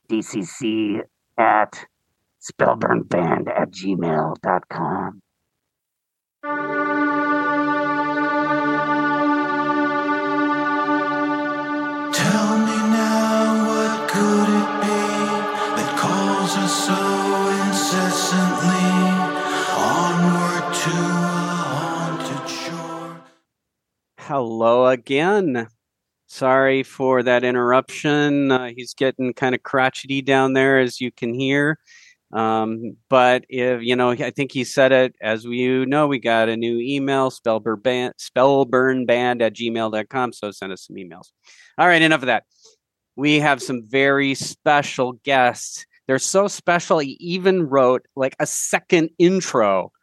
[0.10, 1.02] DCC
[1.38, 1.86] at
[2.46, 5.22] spellburnband at gmail.com.
[12.14, 15.02] Tell me now, what could it be
[15.76, 17.02] that calls us so
[17.66, 18.92] incessantly
[19.76, 23.24] onward to a haunted shore?
[24.20, 25.68] Hello again.
[26.28, 28.52] Sorry for that interruption.
[28.52, 31.80] Uh, he's getting kind of crotchety down there, as you can hear.
[32.36, 36.20] Um, but if you know, I think he said it as we you know, we
[36.20, 40.34] got a new email, spellburnband, spellburnband at gmail.com.
[40.34, 41.32] So send us some emails.
[41.78, 42.44] All right, enough of that.
[43.16, 45.86] We have some very special guests.
[46.08, 49.94] They're so special, he even wrote like a second intro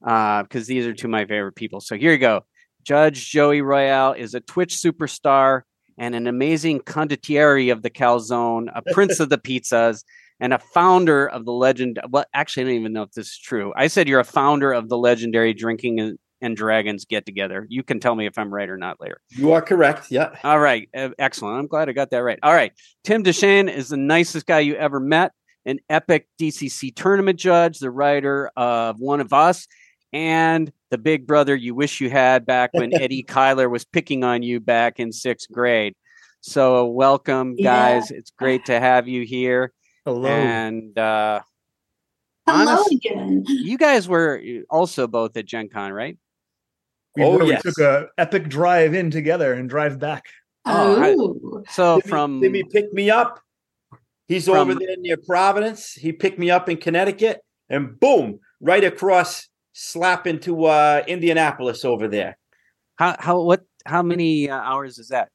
[0.00, 1.80] because these are two of my favorite people.
[1.80, 2.44] So here you go.
[2.82, 5.62] Judge Joey Royale is a Twitch superstar
[5.96, 10.04] and an amazing condottiere of the calzone, a prince of the pizzas,
[10.40, 11.98] and a founder of the legend.
[12.10, 13.72] Well, actually, I don't even know if this is true.
[13.76, 17.66] I said you're a founder of the legendary Drinking and, and Dragons Get Together.
[17.68, 19.20] You can tell me if I'm right or not later.
[19.30, 20.10] You are correct.
[20.10, 20.36] Yeah.
[20.44, 20.88] All right.
[20.94, 21.58] Excellent.
[21.58, 22.38] I'm glad I got that right.
[22.42, 22.72] All right.
[23.04, 25.32] Tim Deschene is the nicest guy you ever met,
[25.66, 29.66] an epic DCC tournament judge, the writer of One of Us,
[30.12, 34.42] and the big brother you wish you had back when Eddie Kyler was picking on
[34.42, 35.94] you back in sixth grade.
[36.40, 37.64] So, welcome, Yeah.
[37.98, 38.10] guys.
[38.12, 39.72] It's great to have you here.
[40.08, 40.26] Hello.
[40.26, 41.40] And uh,
[42.46, 43.44] Hello honest- again.
[43.46, 44.40] you guys were
[44.70, 46.16] also both at Gen Con, right?
[47.14, 47.62] We, Oh, were, yes.
[47.62, 50.24] we took a epic drive in together and drive back.
[50.64, 53.38] Oh, I- Oh, So, Timmy, from Timmy picked me up.
[54.28, 55.92] He's From- over there near Providence.
[55.92, 62.08] He picked me up in Connecticut, and boom, right across, slap into uh, Indianapolis over
[62.08, 62.38] there.
[62.96, 65.28] how, how, what, how many uh, hours is that?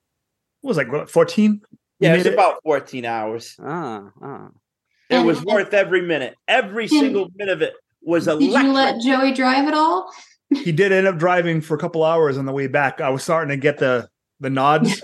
[0.61, 1.61] What was like 14?
[1.99, 2.33] Yeah, You it was it?
[2.33, 3.55] about 14 hours.
[3.63, 4.47] Ah, ah.
[5.09, 6.35] It And- was and- worth every minute.
[6.47, 8.37] Every single minute of it was a.
[8.37, 8.65] did electric.
[8.67, 10.11] you let Joey drive at all?
[10.49, 13.01] He did end up driving for a couple hours on the way back.
[13.01, 14.07] I was starting to get the
[14.39, 15.03] the nods.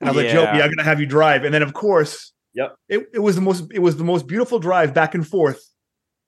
[0.00, 0.56] And I was like, Joe, Yeah.
[0.58, 1.44] yeah, I'm gonna have you drive.
[1.44, 2.74] And then of course, Yep.
[2.88, 5.62] it, it was the most it was the most beautiful drive back and forth.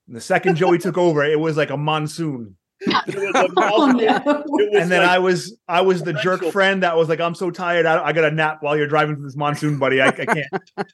[0.06, 2.56] And the second Joey took over, it was like a monsoon.
[2.80, 4.44] It was a Oh, no.
[4.78, 7.50] And then like- I was I was the jerk friend that was like, I'm so
[7.50, 10.00] tired, I, I got a nap while you're driving through this monsoon, buddy.
[10.00, 10.46] I, I can't.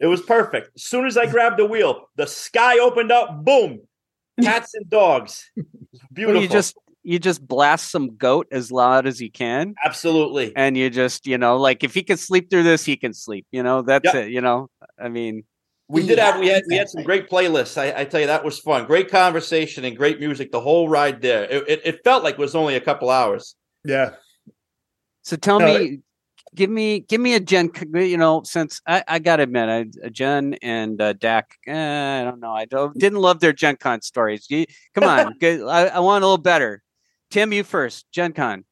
[0.00, 0.70] It was perfect.
[0.76, 3.44] As soon as I grabbed the wheel, the sky opened up.
[3.44, 3.80] Boom,
[4.42, 5.50] cats and dogs.
[6.12, 6.34] Beautiful.
[6.34, 6.76] Well, you just
[7.06, 10.52] you just blast some goat as loud as you can, absolutely.
[10.56, 13.46] and you just you know like if he can sleep through this, he can sleep.
[13.52, 14.14] You know that's Yep.
[14.14, 14.30] it.
[14.30, 14.68] You know,
[14.98, 15.44] I mean,
[15.88, 17.76] We did have we Yeah, had we had some great playlists.
[17.78, 18.86] I, I tell you that was fun.
[18.86, 20.50] Great conversation and great music.
[20.50, 21.44] The whole ride there.
[21.44, 23.54] It, it, it felt like it was only a couple hours.
[23.84, 24.14] Yeah.
[25.22, 26.00] so tell No, me,
[26.54, 27.70] give me give me a Gen.
[27.92, 31.56] You know, since I, I gotta admit, I, Jen and uh, Dak.
[31.66, 32.52] Eh, I don't know.
[32.52, 34.46] I don't, didn't love their Gen Con stories.
[34.48, 36.82] You, come on, I, I want a little better.
[37.30, 38.06] Tim, you first.
[38.12, 38.64] Gen Con.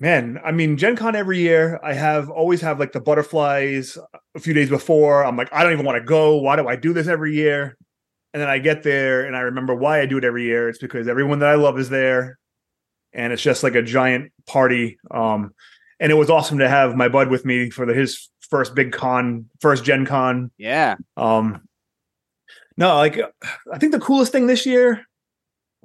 [0.00, 3.96] Man, I mean, Gen Con every year, I have always have like the butterflies
[4.34, 5.24] a few days before.
[5.24, 6.38] I'm like, I don't even want to go.
[6.38, 7.76] Why do I do this every year?
[8.34, 10.68] And then I get there and I remember why I do it every year.
[10.68, 12.38] It's because everyone that I love is there.
[13.12, 14.98] And it's just like a giant party.
[15.10, 15.52] Um,
[16.02, 18.90] and it was awesome to have my bud with me for the, his first big
[18.90, 20.50] con, first Gen Con.
[20.58, 20.96] Yeah.
[21.16, 21.62] Um,
[22.76, 23.20] no, like
[23.72, 25.06] I think the coolest thing this year,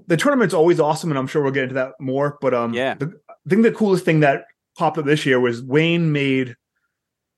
[0.08, 2.40] the tournament's always awesome, and I'm sure we'll get into that more.
[2.42, 2.96] But um, Yeah.
[2.96, 4.46] the, I think the coolest thing that
[4.76, 6.56] popped up this year was Wayne made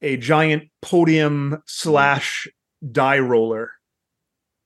[0.01, 2.47] a giant podium slash
[2.91, 3.73] die roller.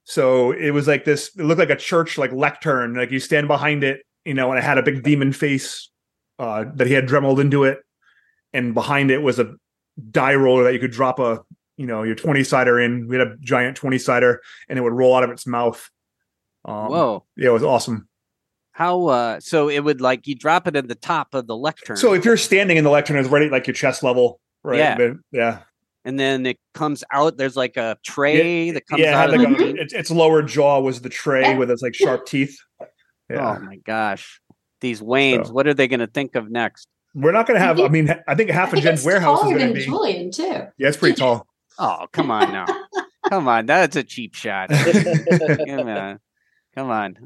[0.03, 1.31] So it was like this.
[1.35, 2.93] It looked like a church like lectern.
[2.93, 5.89] Like you stand behind it, you know, and it had a big demon face
[6.37, 7.79] uh, that he had dremeled into it,
[8.53, 9.53] and behind it was a
[10.11, 11.41] die roller that you could drop a
[11.77, 14.93] you know your 20 sider in we had a giant 20 sider and it would
[14.93, 15.89] roll out of its mouth
[16.65, 17.25] um, Whoa.
[17.35, 18.07] yeah it was awesome
[18.71, 21.97] How uh so it would like you drop it at the top of the lectern.
[21.97, 24.77] so if you're standing in the lectern it's right at like your chest level right
[24.79, 24.97] Yeah.
[24.97, 25.59] But, yeah
[26.05, 29.57] and then it comes out there's like a tray that comes yeah it out like
[29.57, 32.57] the a, its, its lower jaw was the tray with its like sharp teeth
[33.29, 34.41] yeah Oh my gosh.
[34.81, 36.87] These Waynes, So- what are they gonna think of next?
[37.13, 39.37] We're not gonna have i mean i think half I of think jen's it's warehouse
[39.39, 40.43] is taller gonna than be Julian too.
[40.77, 41.47] yeah it's pretty tall
[41.79, 42.67] Oh, come on now.
[43.29, 44.69] come on, that's a cheap shot.
[45.27, 46.19] come on.
[46.75, 47.17] Come on.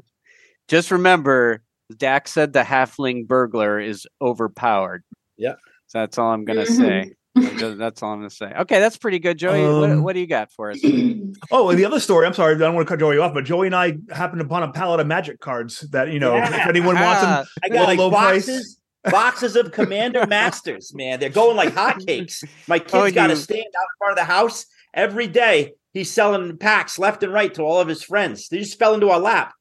[0.68, 1.60] Just remember,
[1.94, 5.04] Dak said the halfling burglar is overpowered.
[5.36, 5.56] Yeah.
[5.88, 6.76] So that's all I'm gonna Mhm.
[6.76, 7.12] say.
[7.34, 8.50] That's- That's all I'm gonna say.
[8.60, 9.62] Okay, that's pretty good, Joey.
[9.80, 10.80] what, Um, what do you got for us?
[11.50, 12.26] Oh, and the other story.
[12.26, 14.62] I'm sorry, I don't want to cut Joey off, but Joey and I happened upon
[14.62, 16.62] a pallet of magic cards that you know, Yeah.
[16.62, 18.78] if anyone wants them, I Low, got like low price.
[19.04, 19.12] Boxes,
[19.54, 21.20] boxes of Commander Masters, man.
[21.20, 22.44] They're going like hotcakes.
[22.66, 25.72] My kid's Oh, got to stand out in front of the house every day.
[25.92, 28.48] He's selling packs left and right to all of his friends.
[28.48, 29.54] They just fell into our lap.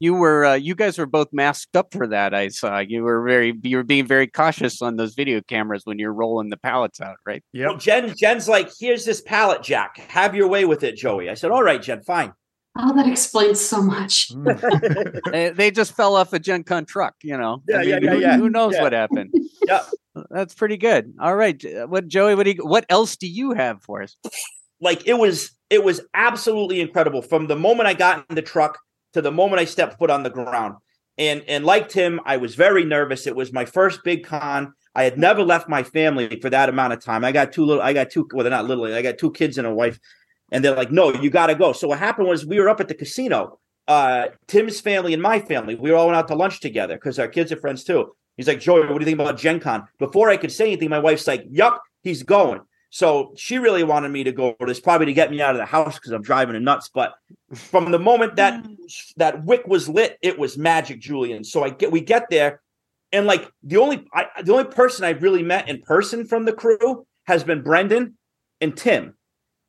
[0.00, 2.34] you were uh, you guys were both masked up for that.
[2.34, 5.98] I saw you were very you were being very cautious on those video cameras when
[6.00, 7.42] you're rolling the pallets out, right?
[7.52, 7.68] yep.
[7.68, 9.98] Well, Jen, Jen's like, here's this pallet jack.
[10.08, 11.30] Have your way with it, Joey.
[11.30, 12.32] I said, all right, Jen, fine.
[12.78, 14.32] Oh, that explains so much.
[14.32, 14.48] Hmm.
[15.30, 17.62] they, they just fell off a Gen Con truck, you know.
[17.68, 18.36] Yeah, I mean, yeah, yeah, who, yeah.
[18.38, 18.82] who knows Yeah.
[18.82, 19.32] what happened?
[19.68, 19.84] Yeah.
[20.30, 21.14] That's pretty good.
[21.20, 21.64] All right.
[21.64, 24.16] Uh, what Joey, what do you, what else do you have for us?
[24.80, 28.78] like it was it was absolutely incredible from the moment I got in the truck
[29.12, 30.74] to the moment I stepped foot on the ground.
[31.16, 33.26] And and like Tim, I was very nervous.
[33.26, 34.72] It was my first big con.
[34.94, 37.24] I had never left my family for that amount of time.
[37.24, 39.56] I got two little I got two well, they're not little, I got two kids
[39.56, 39.98] and a wife.
[40.52, 41.72] And they're like, no, you gotta go.
[41.72, 43.58] So what happened was we were up at the casino.
[43.88, 45.74] Uh Tim's family and my family.
[45.74, 48.14] We were all went out to lunch together because our kids are friends too.
[48.36, 49.88] He's like, Joey, what do you think about Gen Con?
[49.98, 52.60] Before I could say anything, my wife's like, Yup, he's going.
[52.92, 55.58] So she really wanted me to go to this, probably to get me out of
[55.58, 56.90] the house because I'm driving her nuts.
[56.92, 57.14] But
[57.54, 58.66] from the moment that
[59.16, 61.42] that wick was lit, it was magic, Julian.
[61.42, 62.60] So I get we get there,
[63.10, 66.52] and like the only I, the only person I've really met in person from the
[66.52, 68.18] crew has been Brendan
[68.60, 69.14] and Tim,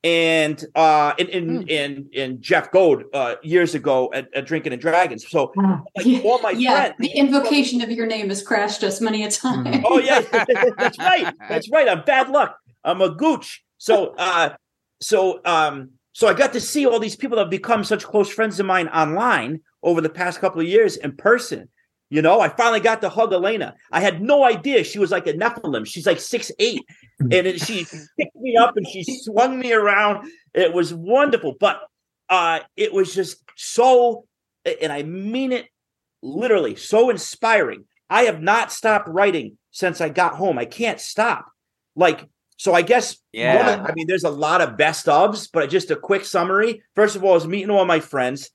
[0.03, 4.81] and uh and and and, and Jeff Gold uh years ago at, at Drinking and
[4.81, 5.29] Dragons.
[5.29, 5.53] So
[5.95, 6.95] like all my yeah, friends.
[6.99, 9.83] the invocation of your name has crashed us many a time.
[9.85, 10.21] Oh yeah,
[10.77, 11.33] that's right.
[11.49, 11.87] That's right.
[11.87, 12.57] I'm bad luck.
[12.83, 13.63] I'm a gooch.
[13.77, 14.55] So uh
[15.01, 18.29] so um so I got to see all these people that have become such close
[18.29, 21.69] friends of mine online over the past couple of years in person.
[22.13, 23.73] You know, I finally got to hug Elena.
[23.91, 25.83] I had no idea she was like a Nephilim.
[25.83, 26.83] She's like six eight,
[27.19, 27.85] and it, she
[28.19, 30.29] picked me up and she swung me around.
[30.53, 31.81] It was wonderful, but
[32.29, 34.25] uh, it was just so,
[34.63, 35.65] and I mean it
[36.21, 37.85] literally, so inspiring.
[38.11, 40.59] I have not stopped writing since I got home.
[40.59, 41.47] I can't stop.
[41.95, 43.73] Like, so I guess Yeah.
[43.81, 46.83] of- I mean, there's a lot of best ofs, but just a quick summary.
[46.95, 48.51] First of all, I was meeting all my friends.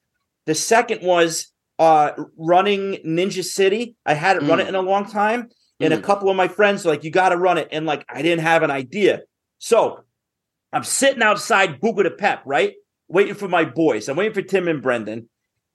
[0.46, 3.94] The second was uh running Ninja City.
[4.04, 4.62] I hadn't run Mm.
[4.62, 5.48] it in a long time.
[5.80, 7.68] And a couple of my friends were like, you got to run it.
[7.70, 9.20] And like, I didn't have an idea.
[9.58, 10.00] So
[10.72, 12.74] I'm sitting outside Buca de Pep, right?
[13.06, 14.08] Waiting for my boys.
[14.08, 15.28] I'm waiting for Tim and Brendan.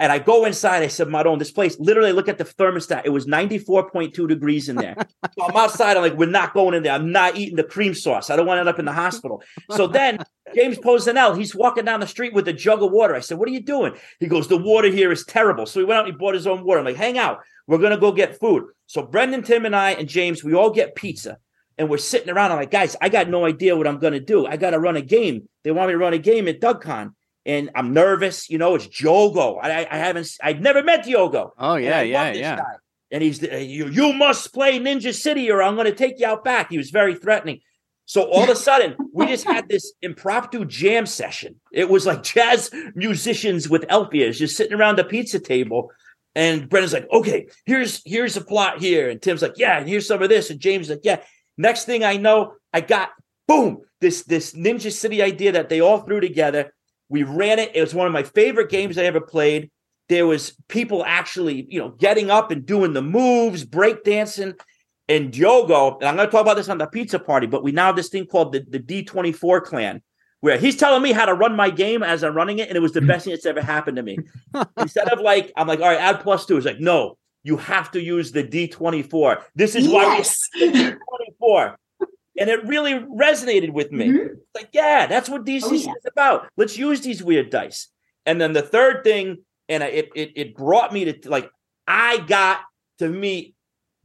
[0.03, 0.83] And I go inside.
[0.83, 3.03] I said, Maron, this place, literally look at the thermostat.
[3.05, 4.97] It was 94.2 degrees in there.
[5.37, 5.95] so I'm outside.
[5.95, 6.91] I'm like, we're not going in there.
[6.91, 8.29] I'm not eating the cream sauce.
[8.29, 9.41] I don't want to end up in the hospital.
[9.71, 10.19] So then
[10.53, 13.15] James Posenel, he's walking down the street with a jug of water.
[13.15, 13.95] I said, What are you doing?
[14.19, 15.65] He goes, The water here is terrible.
[15.65, 16.79] So he went out and he bought his own water.
[16.79, 17.39] I'm like, Hang out.
[17.65, 18.65] We're going to go get food.
[18.87, 21.37] So Brendan, Tim, and I, and James, we all get pizza.
[21.77, 22.51] And we're sitting around.
[22.51, 24.45] I'm like, Guys, I got no idea what I'm going to do.
[24.45, 25.47] I got to run a game.
[25.63, 27.13] They want me to run a game at DougCon.
[27.45, 28.49] And I'm nervous.
[28.49, 29.59] You know, it's Jogo.
[29.61, 31.53] I, I, haven't, I've never met Diogo.
[31.57, 32.55] Oh yeah, yeah, yeah.
[32.57, 32.75] guy.
[33.11, 36.25] And he's uh, you, you must play Ninja City or I'm going to take you
[36.25, 36.69] out back.
[36.71, 37.59] He was very threatening.
[38.05, 41.59] So all of a sudden, we just had this impromptu jam session.
[41.71, 45.91] It was like jazz musicians with elf ears just sitting around the pizza table.
[46.35, 49.09] And Brendan's like, okay, here's here's a plot here.
[49.09, 50.49] And Tim's like, yeah, and here's some of this.
[50.49, 51.21] And James is like, yeah.
[51.57, 53.11] Next thing I know, I got
[53.47, 56.73] boom, this this Ninja City idea that they all threw together.
[57.13, 57.75] We ran it.
[57.75, 59.69] It was one of my favorite games I ever played.
[60.09, 64.59] There was people actually, you know, getting up and doing the moves, breakdancing.
[65.07, 67.71] And Diogo, and I'm going to talk about this on the pizza party, but we
[67.71, 70.01] now have this thing called the, the D24 clan,
[70.39, 72.79] where he's telling me how to run my game as I'm running it, and it
[72.79, 74.17] was the best thing that's ever happened to me.
[74.77, 76.57] Instead of like, I'm like, all right, add plus two.
[76.57, 79.43] It's like, no, you have to use the D24.
[79.53, 79.93] This is Yes.
[79.93, 80.97] why we use the
[81.43, 81.75] D24.
[82.39, 84.07] And it really resonated with me.
[84.09, 84.29] Mhm.
[84.55, 85.91] Like, yeah, that's what DC Oh, yeah.
[85.91, 86.47] is about.
[86.57, 87.89] Let's use these weird dice.
[88.25, 91.49] And then the third thing, and it it it brought me to like
[91.87, 92.61] I got
[92.99, 93.55] to meet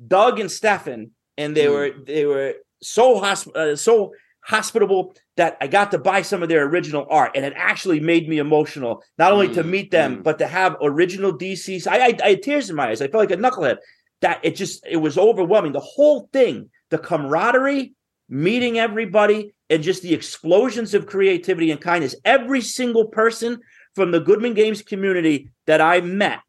[0.06, 1.72] Doug and Stefan, and they Mm.
[1.72, 4.12] were they were so hosp- uh, so
[4.44, 8.28] hospitable that I got to buy some of their original art, and it actually made
[8.28, 9.02] me emotional.
[9.18, 10.22] Not only to Mm, meet them, mm.
[10.22, 11.86] but to have original DCs.
[11.86, 13.00] I, I I had tears in my eyes.
[13.00, 13.78] I felt like a knucklehead.
[14.20, 15.72] That it just it was overwhelming.
[15.72, 17.94] The whole thing, the camaraderie,
[18.28, 22.14] meeting everybody, and just the explosions of creativity and kindness.
[22.24, 23.60] Every single person
[23.94, 26.40] from the Goodman Games community that I met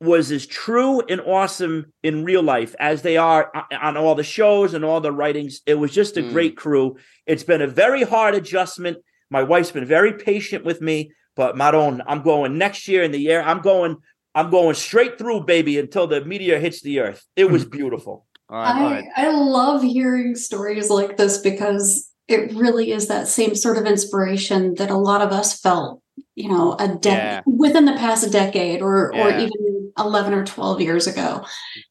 [0.00, 4.74] was as true and awesome in real life as they are on all the shows
[4.74, 5.60] and all the writings.
[5.64, 6.32] It was just a Mm.
[6.32, 6.96] great crew.
[7.26, 8.98] It's been a very hard adjustment.
[9.30, 13.20] My wife's been very patient with me, but Maron, I'm going next year in the
[13.20, 13.42] year.
[13.42, 13.96] I'm going,
[14.34, 17.24] I'm going straight through, baby, until the meteor hits the earth.
[17.36, 18.26] It was beautiful.
[18.52, 23.78] I love I, love hearing stories like this because it really is that same sort
[23.78, 26.02] of inspiration that a lot of us felt,
[26.34, 27.40] you know, a de- Yeah.
[27.46, 31.44] within the past decade or or even 11 or 12 years ago.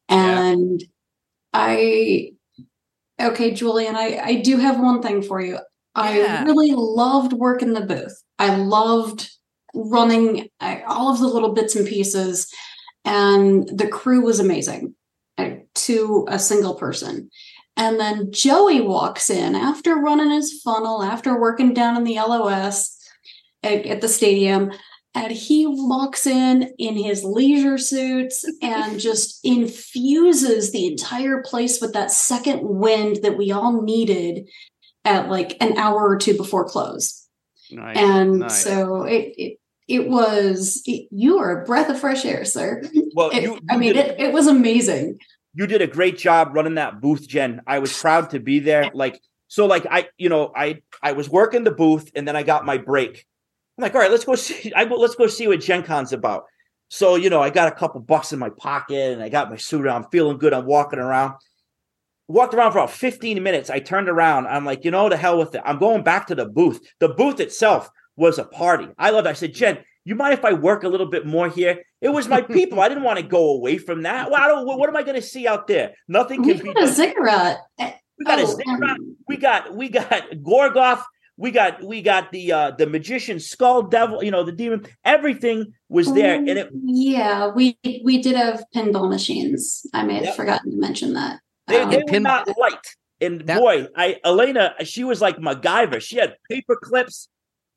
[0.08, 0.84] And
[1.54, 2.32] I
[3.20, 5.54] okay, Julian, I I do have one thing for you.
[5.54, 5.62] Yeah.
[5.96, 8.16] I really loved working the booth.
[8.40, 9.30] I loved
[9.74, 12.52] running I, all of the little bits and pieces
[13.06, 15.01] and the crew was amazing uh,
[15.76, 17.30] to a single person.
[17.78, 22.98] And then Joey walks in after running his funnel, after working down in the LOS
[23.64, 24.72] at, at the stadium.
[25.16, 31.94] and he walks in in his leisure suits and just infuses the entire place with
[31.94, 34.48] that second wind that we all needed
[35.06, 37.28] at like an hour or two before close.
[37.72, 37.98] Nice.
[37.98, 38.64] and nice.
[38.64, 39.58] so it, it
[39.88, 42.82] it was it, you are a breath of fresh air, sir.
[43.16, 45.20] Well, It- you, I mean, it, it was amazing.
[45.54, 47.62] You did a great job running that booth jen.
[47.68, 48.90] I was proud to be there.
[48.94, 52.44] Like so like i you know i i was working the booth and then i
[52.44, 53.26] got my break.
[53.78, 56.14] I'm like all right let's go see i go let's go see what gen con's
[56.14, 56.46] about.
[56.90, 59.58] So you know i got a couple bucks in my pocket and i got my
[59.58, 61.36] suit on i'm feeling good i'm walking around.
[62.28, 63.70] Walked around for about 15 minutes.
[63.70, 64.48] I turned around.
[64.48, 65.62] I'm like you know the hell with it.
[65.66, 66.80] I'm going back to the booth.
[67.00, 68.88] The booth itself was a party.
[68.98, 71.50] I loved it i said jen you mind if I work a little bit more
[71.50, 71.84] here?
[72.02, 72.80] It was my people.
[72.82, 74.30] I didn't want to go away from that.
[74.32, 75.94] Well, I don't, what am I going to see out there?
[76.08, 76.74] Nothing We can be.
[76.74, 77.58] got a ziggurat.
[78.18, 78.92] We got a Oh, ziggurat.
[79.00, 81.04] um, We got we got Gorgar.
[81.38, 84.24] We got we got the uh the magician skull devil.
[84.24, 84.86] You know the demon.
[85.04, 89.86] Everything was there, and it yeah, we we did have pinball machines.
[89.94, 90.36] I may have Yep.
[90.36, 91.40] forgotten to mention that.
[91.68, 92.86] they, Um, they were not light.
[93.22, 96.00] And boy, I Elena, she was like MacGyver.
[96.02, 97.28] She had paper clips.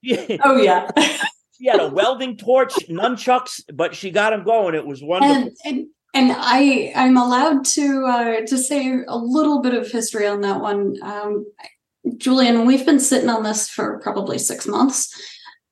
[0.45, 0.91] Oh yeah.
[1.59, 4.75] she had a welding torch, nunchucks, but she got them going.
[4.75, 5.35] It was wonderful.
[5.37, 10.27] and and and I I'm allowed to uh, to say a little bit of history
[10.27, 10.97] on that one.
[11.03, 11.47] Um,
[12.19, 15.11] Julian, we've been sitting on this for probably six months.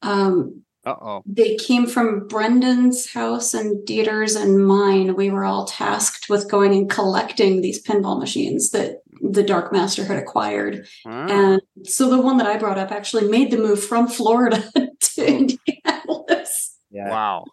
[0.00, 1.22] Um, Uh oh.
[1.26, 5.14] they came from Brendan's house and Dieter's and mine.
[5.14, 10.04] We were all tasked with going and collecting these pinball machines that the Dark Master
[10.04, 10.86] had acquired.
[11.06, 11.26] Ah.
[11.28, 14.62] And so the one that I brought up actually made the move from Florida
[15.00, 16.76] to Indianapolis.
[16.90, 17.08] Yeah.
[17.08, 17.44] Wow.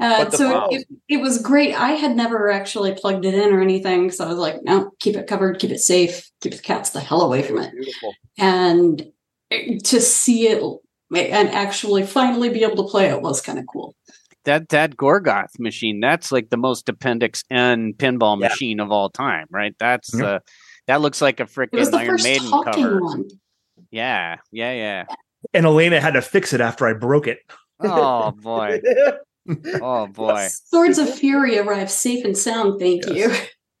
[0.00, 1.74] Uh, so problem- it, it was great.
[1.74, 4.10] I had never actually plugged it in or anything.
[4.10, 7.00] So I was like, no, keep it covered, keep it safe, keep the cats the
[7.00, 7.72] hell away from it.
[7.72, 8.14] Beautiful.
[8.38, 9.06] And
[9.50, 10.62] to see it
[11.12, 13.94] and actually finally be able to play it was kind of cool.
[14.44, 18.48] That that Gorgar machine, that's like the most Appendix N pinball Yeah.
[18.48, 19.74] machine of all time, right?
[19.78, 20.24] That's Yep.
[20.24, 20.38] uh
[20.86, 23.00] that looks like a It freaking Iron first Maiden cover.
[23.00, 23.28] one.
[23.90, 25.04] Yeah, yeah, yeah.
[25.54, 27.38] And Elena had to fix it after I broke it.
[27.80, 28.80] Oh boy.
[29.80, 30.46] Oh boy.
[30.66, 32.78] Swords of Fury arrived safe and sound.
[32.78, 33.30] Thank you.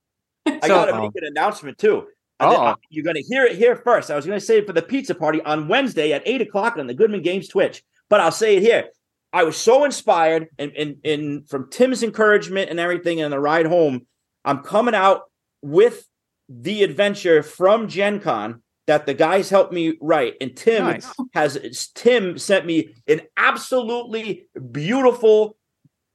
[0.46, 2.06] I So- got to make an announcement too.
[2.40, 2.64] And then, Oh.
[2.64, 4.10] uh, You're going to hear it here first.
[4.10, 6.76] I was going to say it for the pizza party on Wednesday at eight o'clock
[6.78, 8.86] on the Goodman Games Twitch, but I'll say it here.
[9.32, 13.66] I was so inspired, and, and, and from Tim's encouragement and everything, and the ride
[13.66, 14.06] home,
[14.44, 15.22] I'm coming out
[15.62, 16.06] with
[16.48, 20.34] the adventure from Gen Con that the guys helped me write.
[20.40, 21.14] And Tim Nice.
[21.32, 21.58] has
[21.94, 25.56] Tim sent me an absolutely beautiful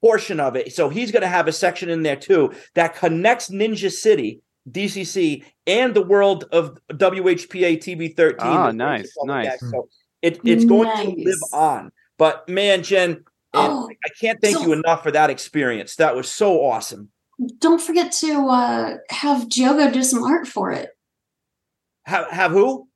[0.01, 0.73] portion of it.
[0.73, 5.45] So he's going to have a section in there too that connects Ninja City, DCC,
[5.65, 8.35] and the world of WHPA TV13.
[8.39, 9.47] Ah, nice, nice.
[9.47, 9.63] Act.
[9.71, 9.87] So
[10.21, 11.91] it, it's going to live on.
[12.17, 15.95] But man, Jen, Oh, I can't thank so- you enough for that experience.
[15.95, 17.09] That was so awesome.
[17.59, 20.89] don't forget to uh, have Diogo do some art for it.
[22.05, 22.87] Have, have who?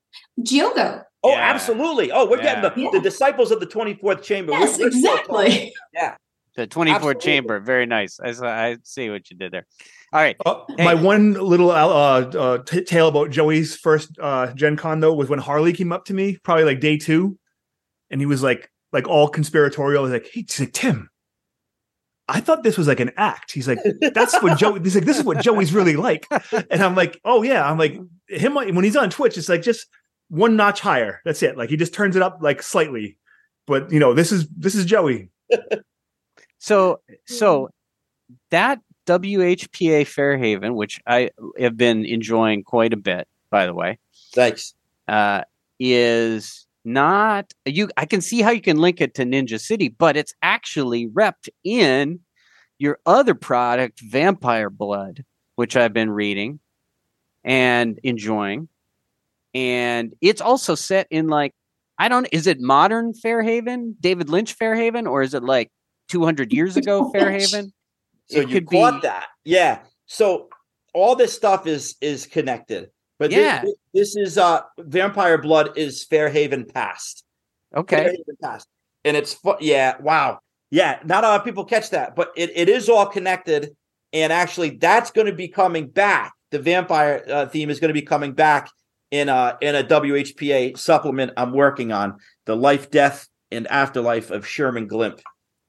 [0.41, 1.03] Diogo.
[1.23, 1.35] Oh, Yeah.
[1.53, 2.11] absolutely.
[2.11, 2.61] Oh, we're Yeah.
[2.61, 4.53] getting the, the disciples of the 24th chamber.
[4.53, 5.73] Yes, We're- we're exactly.
[5.93, 6.15] Yeah.
[6.55, 7.21] The 24th Absolutely.
[7.21, 7.59] chamber.
[7.59, 8.19] Very nice.
[8.19, 9.65] I, saw- I see what you did there.
[10.13, 10.35] All right.
[10.45, 10.83] Uh, Hey.
[10.85, 15.29] My one little uh, uh, t- tale about Joey's first uh, Gen Con though was
[15.29, 17.37] when Harley came up to me, probably like day two,
[18.09, 20.05] and he was like, like all conspiratorial.
[20.05, 21.09] He's like, "Hey, he's like Tim,
[22.27, 23.79] I thought this was like an act." He's like,
[24.13, 26.27] "That's what Joey." He's like, "This is what Joey's really like,"
[26.69, 29.87] and I'm like, "Oh yeah." I'm like, him when he's on Twitch, it's like just
[30.29, 31.21] one notch higher.
[31.25, 31.57] That's it.
[31.57, 33.17] Like he just turns it up like slightly,
[33.67, 35.29] but you know, this is this is Joey.
[36.59, 37.69] So so
[38.51, 43.97] that WHPA Fairhaven, which I have been enjoying quite a bit, by the way,
[44.35, 44.75] Thanks.
[45.07, 45.43] uh,
[45.79, 47.89] is not you.
[47.97, 51.49] I can see how you can link it to Ninja City, but it's actually repped
[51.63, 52.19] in
[52.77, 55.23] your other product, Vampire Blood,
[55.55, 56.59] which I've been reading
[57.43, 58.69] and enjoying,
[59.53, 61.53] and it's also set in like
[61.97, 62.27] I don't.
[62.31, 65.69] Is it modern Fairhaven, David Lynch Fairhaven, or is it like
[66.09, 67.71] 200 years ago Fairhaven?
[68.29, 69.27] So It you could be- that.
[69.43, 69.79] Yeah.
[70.05, 70.49] So
[70.93, 72.89] all this stuff is is connected.
[73.19, 73.61] But Yeah.
[73.61, 77.23] thi- this, is uh Vampire Blood is Fairhaven past.
[77.75, 77.97] Okay.
[77.97, 78.67] Fairhaven past.
[79.05, 80.39] And it's fu- yeah, wow.
[80.71, 83.75] Yeah, not a lot of people catch that, but it, it is all connected.
[84.13, 86.33] And actually that's going to be coming back.
[86.51, 88.69] The vampire uh, theme is going to be coming back
[89.11, 94.47] in a in a WHPA supplement I'm working on, the life, death, and afterlife of
[94.47, 95.19] Sherman Glimp.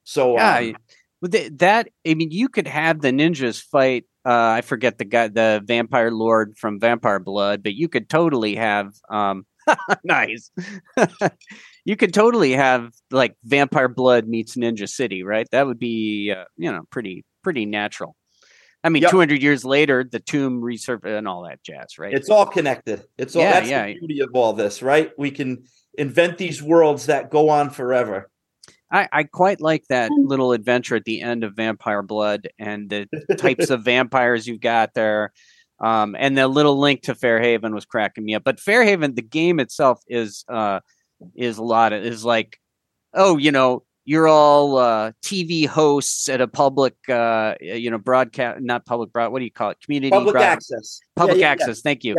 [0.03, 0.75] So Yeah, um,
[1.21, 4.05] With that, I mean, you could have the ninjas fight.
[4.25, 8.55] Uh, I forget the guy, the vampire lord from Vampire Blood, but you could totally
[8.55, 9.45] have um,
[10.03, 10.51] nice.
[11.85, 15.47] you could totally have like Vampire Blood meets Ninja City, right?
[15.51, 18.15] That would be, uh, you know, pretty pretty natural.
[18.83, 19.11] I mean, Yep.
[19.11, 22.13] 200 years later, the tomb resurfaced and all that jazz, right?
[22.13, 23.03] It's all connected.
[23.17, 23.85] It's all Yeah, that's yeah.
[23.87, 25.11] the beauty of all this, right?
[25.19, 25.65] We can
[25.97, 28.30] invent these worlds that go on forever.
[28.91, 33.07] I, I quite like that little adventure at the end of Vampire Blood and the
[33.37, 35.31] types of vampires you've got there.
[35.79, 38.43] Um, and the little link to Fairhaven was cracking me up.
[38.43, 40.81] But Fairhaven, the game itself is uh,
[41.35, 42.59] is a lot of is like,
[43.13, 48.61] oh, you know, you're all uh, TV hosts at a public, uh, you know, broadcast,
[48.61, 49.31] not public broad.
[49.31, 49.77] What do you call it?
[49.83, 50.99] Community Public broad- access.
[51.15, 51.51] Public Yeah, yeah, yeah.
[51.51, 51.81] access.
[51.81, 52.15] Thank you.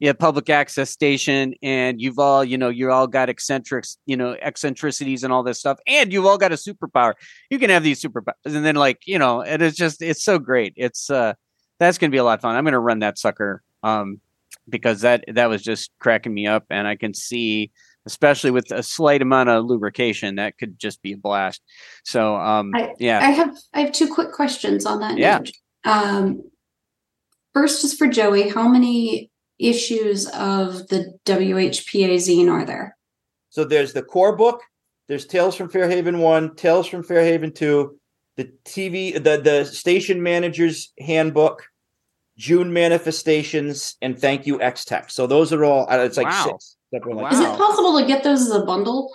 [0.00, 4.36] Yeah public access station and you've all you know you all got eccentrics you know
[4.42, 7.14] eccentricities and all this stuff and you've all got a superpower
[7.50, 10.38] you can have these superpowers and then like you know it is just it's so
[10.38, 11.32] great it's uh
[11.78, 14.20] that's gonna be a lot of fun i'm gonna run that sucker um
[14.68, 17.70] because that that was just cracking me up and i can see
[18.06, 21.62] especially with a slight amount of lubrication that could just be a blast
[22.04, 25.18] so um I- yeah I have I have two quick questions on that.
[25.18, 25.38] Yeah.
[25.38, 25.50] note.
[25.84, 26.42] Um,
[27.52, 28.48] first is for Joey.
[28.48, 32.96] How many issues of the WHPA zine are there?
[33.50, 34.62] So there's the core book.
[35.08, 37.98] There's Tales from Fairhaven one, Tales from Fairhaven two,
[38.36, 41.62] the TV, the the station manager's handbook,
[42.38, 45.10] June manifestations, and thank you X Tech.
[45.10, 45.86] So those are all.
[45.90, 46.44] uh, It's like Wow.
[46.46, 46.76] six.
[46.92, 49.12] separate like Is it possible to get those as a bundle?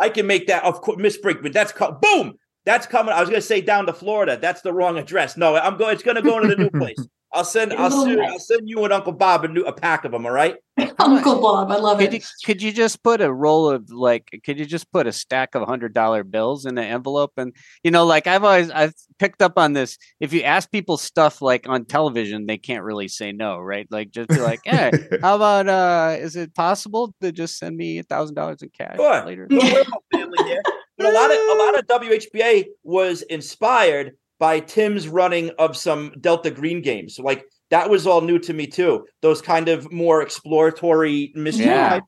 [0.00, 0.64] I can make that.
[0.64, 1.52] Of course, Miss Brinkman.
[1.52, 2.34] That's co- boom.
[2.64, 3.12] That's coming.
[3.12, 4.38] I was going to say down to Florida.
[4.40, 5.36] That's the wrong address.
[5.36, 5.92] No, I'm going.
[5.94, 6.96] It's going to go into the new place.
[7.32, 7.72] I'll send.
[7.72, 8.20] I'll send.
[8.20, 10.26] I'll send you and Uncle Bob a new a pack of them.
[10.26, 10.56] All right.
[10.98, 12.26] Uncle Bob, I love Could you, it.
[12.44, 15.66] could you just put a roll of like could you just put a stack of
[15.68, 17.54] hundred dollar bills in an envelope and
[17.84, 21.42] you know like I've always I've picked up on this if you ask people stuff
[21.42, 24.90] like on television they can't really say no right like just be like hey
[25.22, 28.96] how about uh is it possible to just send me a thousand dollars in cash
[28.96, 29.24] Sure.
[29.26, 29.58] later We're
[29.92, 30.62] all family here.
[30.96, 36.12] But a lot of a lot of WHPA was inspired by Tim's running of some
[36.20, 37.20] Delta Green games.
[37.20, 39.06] Like that was all new to me too.
[39.22, 42.00] Those kind of more exploratory mystery Yeah.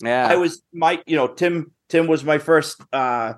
[0.00, 3.32] yeah I was my you know Tim Tim was my first uh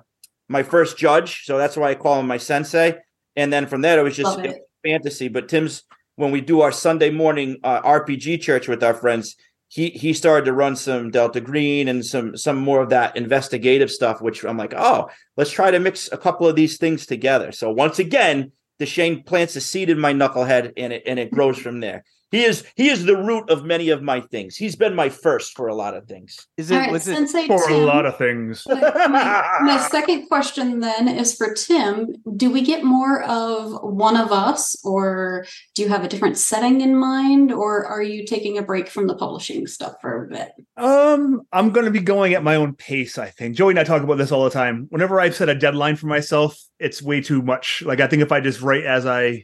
[0.49, 2.97] my first judge, so that's why I call him my sensei.
[3.35, 4.61] And then from there it was just it.
[4.85, 5.29] fantasy.
[5.29, 5.83] But Tim's
[6.15, 9.35] when we do our Sunday morning uh, RPG church with our friends,
[9.73, 13.89] he he started to run some Delta Green and some some more of that investigative
[13.89, 17.51] stuff, which I'm like, oh, let's try to mix a couple of these things together.
[17.51, 21.57] So once again, Deschene plants a seed in my knucklehead, and it and it grows
[21.57, 22.03] from there.
[22.33, 24.55] He is he is the root of many of my things.
[24.55, 26.35] He's been my first for a lot of things.
[26.57, 28.63] is it right, was it Sensei For a lot of things.
[28.67, 32.15] my, my- my second question then is for Tim.
[32.35, 36.81] Do we get more of one of us, or do you have a different setting
[36.81, 40.53] in mind, or are you taking a break from the publishing stuff for a bit?
[40.75, 43.19] Um, I'm going to be going at my own pace.
[43.19, 44.87] I think Joey and I talk about this all the time.
[44.89, 47.83] Whenever I've set a deadline for myself, it's way too much.
[47.85, 49.43] Like I think if I just write as I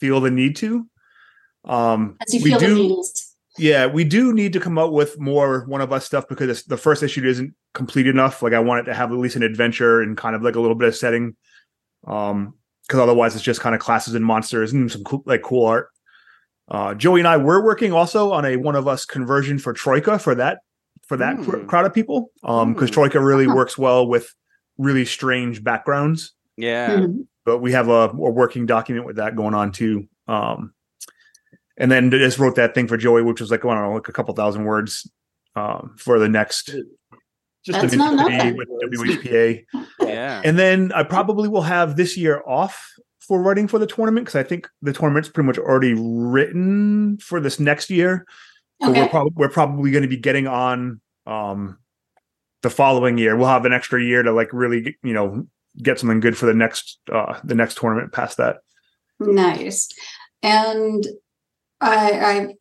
[0.00, 0.86] feel the need to,
[1.64, 2.74] um, As you we feel do.
[2.74, 3.36] needs.
[3.56, 6.64] Yeah, we do need to come up with more one of us stuff because it's-
[6.64, 8.42] the first issue isn't complete enough.
[8.42, 10.60] Like I want it to have at least an adventure and kind of like a
[10.60, 11.36] little bit of setting.
[12.06, 12.54] Um,
[12.86, 15.88] because otherwise it's just kind of classes and monsters and some cool, like cool art.
[16.68, 20.18] Uh, Joey and I were working also on a one of us conversion for Troika
[20.18, 20.58] for that
[21.06, 21.66] for that cr- Hmm.
[21.66, 22.30] crowd of people.
[22.42, 22.94] Um, because Hmm.
[22.94, 23.54] Troika really Uh-huh.
[23.56, 24.34] works well with
[24.78, 27.26] really strange backgrounds yeah Mhm.
[27.44, 30.08] but we have a, a working document with that going on too.
[30.28, 30.72] Um,
[31.76, 34.08] and then just wrote that thing for Joey, which was like I don't know, like
[34.08, 35.10] a couple thousand words
[35.56, 36.66] um, for the next
[37.64, 38.56] Just That's a not committee nothing.
[38.56, 39.64] with WHPA.
[40.00, 44.26] yeah And then I probably will have this year off for writing for the tournament
[44.26, 48.26] because I think the tournament's pretty much already written for this next year.
[48.82, 49.08] So we're Okay.
[49.10, 51.78] probably we're probably going to be getting on um,
[52.62, 53.34] the following year.
[53.36, 55.46] We'll have an extra year to like really you know
[55.82, 58.58] get something good for the next uh, the next tournament past that.
[59.20, 59.88] Nice.
[60.42, 61.06] And
[61.80, 62.54] I I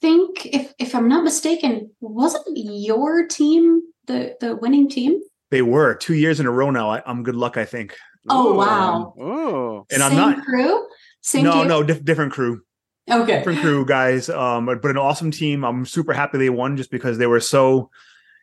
[0.00, 5.20] think if if I'm not mistaken, wasn't your team the the winning team?
[5.50, 6.90] They were two years in a row now.
[6.90, 7.96] I, I'm good luck, I think.
[8.28, 9.14] Oh wow.
[9.18, 9.86] Ooh.
[9.90, 10.86] And I'm Same not- crew?
[11.22, 11.68] Same no, team?
[11.68, 12.62] no, diff- different crew,
[13.10, 13.38] Okay.
[13.38, 14.28] different crew guys.
[14.30, 15.64] Um, but, but an awesome team.
[15.64, 17.90] I'm super happy they won just because they were so,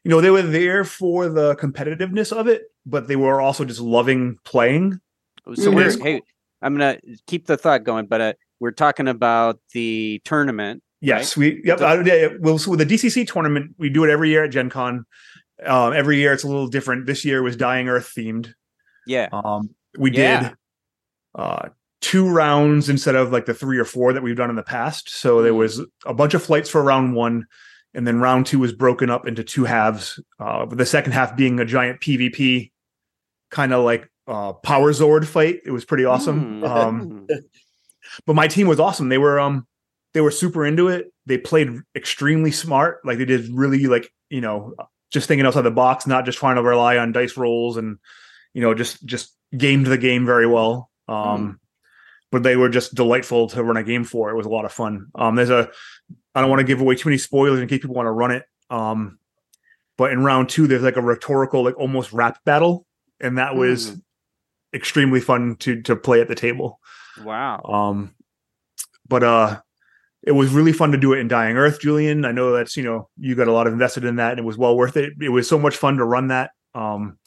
[0.04, 3.80] you know, they were there for the competitiveness of it, but they were also just
[3.80, 5.00] loving playing.
[5.54, 6.02] So we're Mhm.
[6.04, 6.22] hey,
[6.62, 6.98] I'm gonna
[7.28, 10.82] keep the thought going, but uh, we're talking about the tournament.
[11.02, 11.62] Yes, we.
[11.66, 11.80] Yep.
[11.80, 14.52] So- I, yeah, well, so with the DCC tournament, we do it every year at
[14.52, 15.06] Gen Con.
[15.66, 17.06] Um, every year it's a little different.
[17.06, 18.54] This year was Dying Earth themed.
[19.08, 19.30] Yeah.
[19.32, 20.42] Um, we Yeah.
[20.50, 20.54] did
[21.36, 21.70] uh,
[22.02, 25.10] two rounds instead of like the three or four that we've done in the past.
[25.10, 25.58] So there Mm.
[25.58, 27.46] was a bunch of flights for round one,
[27.94, 30.20] and then round two was broken up into two halves.
[30.40, 32.72] Uh, with the second half being a giant PvP
[33.52, 35.60] kind of like uh, Power Zord fight.
[35.66, 36.62] It was pretty awesome.
[36.62, 36.68] Mm.
[36.68, 37.28] Um,
[38.26, 39.10] but my team was awesome.
[39.10, 39.68] They were um
[40.14, 41.12] they were super into it.
[41.26, 43.00] They played extremely smart.
[43.06, 44.76] Like they did really like you know
[45.12, 47.98] just thinking outside the box, not just trying to rely on dice rolls and
[48.54, 50.90] you know just just gamed the game very well.
[51.08, 51.60] Um,
[52.32, 54.30] But they were just delightful to run a game for.
[54.30, 55.08] It was a lot of fun.
[55.16, 55.70] Um, there's a
[56.34, 58.32] I don't want to give away too many spoilers in case people want to run
[58.32, 58.44] it.
[58.70, 59.20] Um,
[59.98, 62.86] but in round two, there's like a rhetorical, like almost rap battle,
[63.22, 63.92] and that was
[64.74, 66.80] extremely fun to to play at the table.
[67.24, 67.62] Wow.
[67.64, 68.16] Um,
[69.08, 69.60] but uh,
[70.24, 72.26] it was really fun to do it in Dying Earth, Julian.
[72.26, 74.46] I know that's you know you got a lot of invested in that, and it
[74.46, 75.14] was well worth it.
[75.22, 76.52] It was so much fun to run that.
[76.74, 77.18] Um,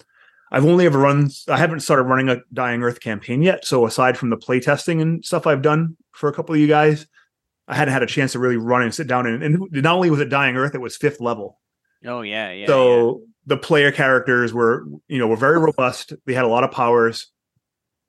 [0.51, 1.31] I've only ever run.
[1.49, 3.65] I haven't started running a Dying Earth campaign yet.
[3.65, 7.07] So aside from the playtesting and stuff I've done for a couple of you guys,
[7.69, 10.11] I hadn't had a chance to really run and sit down and, and not only
[10.11, 11.61] was it Dying Earth, it was fifth level.
[12.05, 12.67] Oh yeah, yeah.
[12.67, 16.13] so the player characters were you know were very robust.
[16.27, 17.31] They had a lot of powers.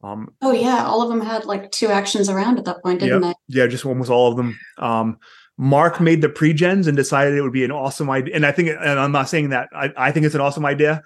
[0.02, 3.24] Um, Oh yeah, all of them had like two actions around at that point, didn't
[3.24, 3.36] Yep.
[3.48, 4.58] Yeah, just almost all of them.
[4.78, 5.18] Um,
[5.58, 8.34] Mark made the pre-gens and decided it would be an awesome idea.
[8.34, 11.04] And I think, and I'm not saying that I, I think it's an awesome idea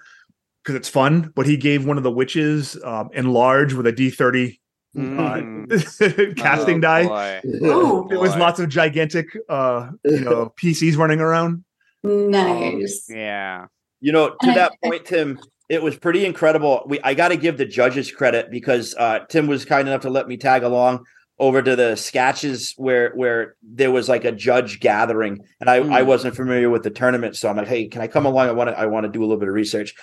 [0.62, 1.32] because it's fun.
[1.34, 4.58] But he gave one of the witches um, enlarge with a D30
[4.96, 7.06] uh, casting Oh, die.
[7.08, 7.40] boy.
[7.64, 11.64] Oh, There was lots of gigantic, uh, you know, PCs running around.
[12.04, 12.10] they?
[12.10, 13.06] Nice.
[13.08, 13.66] Yeah.
[14.00, 16.82] You know, to And I- that point, Tim, it was pretty incredible.
[16.86, 20.10] We I got to give the judges credit because uh, Tim was kind enough to
[20.10, 21.04] let me tag along
[21.38, 26.02] over to the sketches where where there was like a judge gathering, and I I
[26.02, 26.06] Mm.
[26.06, 28.48] wasn't familiar with the tournament, so I'm like, hey, can I come along?
[28.48, 29.94] I want to I want to do a little bit of research.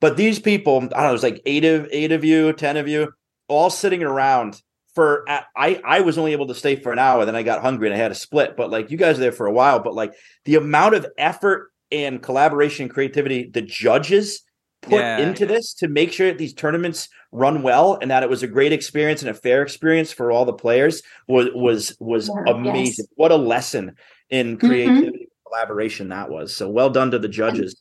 [0.00, 2.76] But these people, I don't know, it was like eight of eight of you, ten
[2.76, 3.12] of you,
[3.48, 4.60] all sitting around
[4.94, 7.88] for I I was only able to stay for an hour, then I got hungry
[7.88, 8.56] and I had to split.
[8.56, 10.12] But like you guys were there for a while, but like
[10.44, 14.42] the amount of effort and collaboration and creativity the judges
[14.84, 18.30] put Yeah, into this to make sure that these tournaments run well and that it
[18.30, 22.28] was a great experience and a fair experience for all the players was was was
[22.28, 23.04] Yeah, amazing.
[23.04, 23.12] yes.
[23.16, 23.96] What a lesson
[24.30, 24.60] in Mhm.
[24.60, 26.54] creativity and collaboration that was.
[26.54, 27.76] So well done to the judges.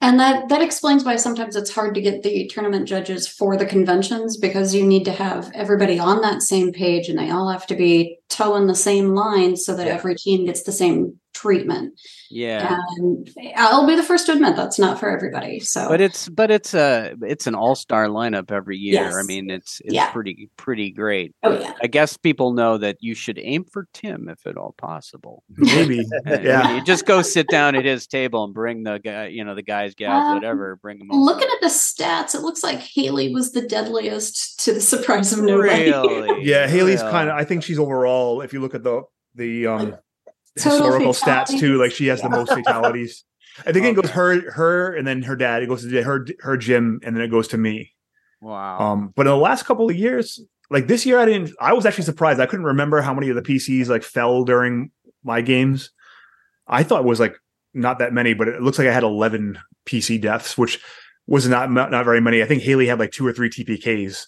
[0.00, 3.66] And that that explains why sometimes it's hard to get the tournament judges for the
[3.66, 7.66] conventions because you need to have everybody on that same page and they all have
[7.66, 9.94] to be toeing the same line so that Yeah.
[9.94, 11.98] every team gets the same treatment.
[12.30, 12.78] Yeah.
[12.98, 15.60] And I'll be the first to admit that's not for everybody.
[15.60, 19.18] So But it's but it's a it's an all star lineup every year.
[19.18, 20.10] I mean, it's it's Yeah.
[20.10, 21.34] pretty pretty great.
[21.42, 21.72] oh yeah.
[21.82, 25.42] I guess people know that you should aim for Tim if at all possible.
[25.56, 26.76] Maybe, yeah.
[26.76, 29.62] You just go sit down at his table and bring the guy, you know, the
[29.62, 30.76] guys, gals, Um, whatever.
[30.76, 31.08] Bring them.
[31.10, 35.40] Looking at the stats, it looks like Haley was the deadliest to the surprise of
[35.44, 35.90] nobody.
[35.90, 37.12] really, Yeah, Haley's Really?
[37.12, 37.36] kind of.
[37.36, 38.40] I think she's overall.
[38.40, 39.02] If you look at the
[39.34, 39.96] the um,
[40.62, 43.24] Total historical stats too, like she has the most fatalities.
[43.66, 45.62] I think it goes her, her, and then her dad.
[45.62, 47.92] It goes to her, her gym, and then it goes to me.
[48.40, 48.78] Wow.
[48.78, 50.40] Um, but in the last couple of years,
[50.70, 51.52] like this year, I didn't.
[51.60, 52.40] I was actually surprised.
[52.40, 54.90] I couldn't remember how many of the PCs like fell during
[55.24, 55.90] my games.
[56.66, 57.36] I thought it was like
[57.74, 60.80] not that many, but it looks like I had eleven PC deaths, which
[61.26, 62.42] was not not, not very many.
[62.42, 64.26] I think Haley had like two or three TPKs.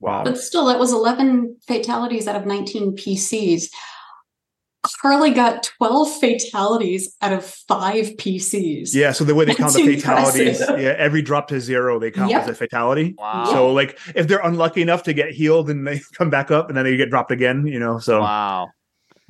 [0.00, 0.22] Wow.
[0.24, 3.68] But still, that was 11 fatalities out of 19 PCs.
[5.00, 8.94] Carly got 12 fatalities out of five PCs.
[8.94, 10.80] Yeah, so the way they count the fatalities, impressive.
[10.80, 12.42] yeah, every drop to zero they count Yep.
[12.42, 13.14] as a fatality.
[13.16, 13.44] Wow.
[13.46, 16.76] So like if they're unlucky enough to get healed and they come back up and
[16.76, 17.98] then they get dropped again, you know.
[17.98, 18.68] So wow.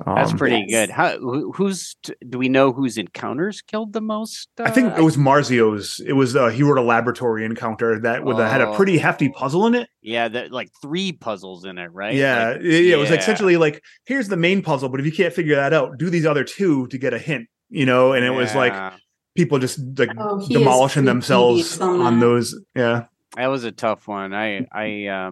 [0.05, 0.87] That's um, pretty Yes.
[0.87, 0.93] good.
[0.93, 1.95] How who's
[2.29, 4.47] do we know whose encounters killed the most?
[4.57, 5.99] I think uh, it was Marzio's.
[6.05, 9.01] It was uh, he wrote a laboratory encounter that with a, had a pretty Oh.
[9.01, 9.89] hefty puzzle in it.
[10.01, 12.15] yeah, that like three puzzles in it, right?
[12.15, 13.17] Yeah, Like, it, it was yeah.
[13.17, 16.25] essentially like here's the main puzzle, but if you can't figure that out, do these
[16.25, 18.13] other two to get a hint, you know.
[18.13, 18.93] And it was like
[19.35, 22.57] people just like Oh, demolishing themselves on on those.
[22.73, 24.33] Yeah, that was a tough one.
[24.33, 25.31] I I uh,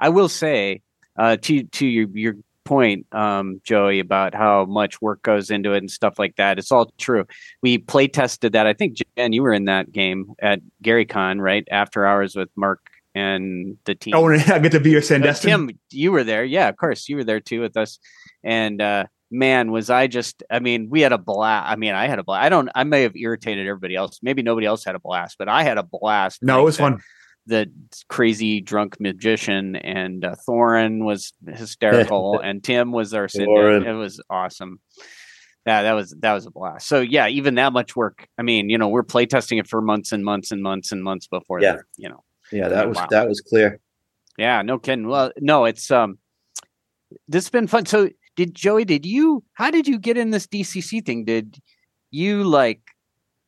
[0.00, 0.80] I will say
[1.18, 2.34] uh, to to your your
[2.66, 6.58] point, um, Joey, about how much work goes into it and stuff like that.
[6.58, 7.24] It's all true.
[7.62, 8.66] We play tested that.
[8.66, 11.66] I think Jen, you were in that game at GaryCon, right?
[11.70, 12.80] After hours with Mark
[13.14, 14.14] and the team.
[14.14, 15.42] oh, and I get to be your Uh, Sandestin.
[15.42, 16.44] Tim, you were there.
[16.44, 17.08] Yeah, of course.
[17.08, 17.98] You were there too with us.
[18.44, 21.70] And uh man, was I just I mean, we had a blast.
[21.70, 22.44] I mean, I had a blast.
[22.44, 24.20] I don't I may have irritated everybody else.
[24.22, 26.42] Maybe nobody else had a blast, but I had a blast.
[26.42, 27.00] no, it was fun.
[27.46, 27.70] The
[28.08, 33.28] crazy drunk magician and uh, Thorin was hysterical and Tim was our.
[33.32, 34.80] It was awesome.
[35.66, 36.86] Yeah, that was that was a blast.
[36.86, 38.28] So yeah, even that much work.
[38.38, 41.26] I mean, you know, we're playtesting it for months and months and months and months
[41.26, 41.72] before Yeah.
[41.76, 42.22] the, you know.
[42.52, 43.06] Yeah, that was Wow.
[43.10, 43.80] that was clear.
[44.38, 45.08] Yeah, no kidding.
[45.08, 46.18] Well, no, it's um,
[47.26, 47.86] this has been fun.
[47.86, 48.84] So, did Joey?
[48.84, 49.42] Did you?
[49.54, 51.24] How did you get in this DCC thing?
[51.24, 51.58] Did
[52.12, 52.80] you like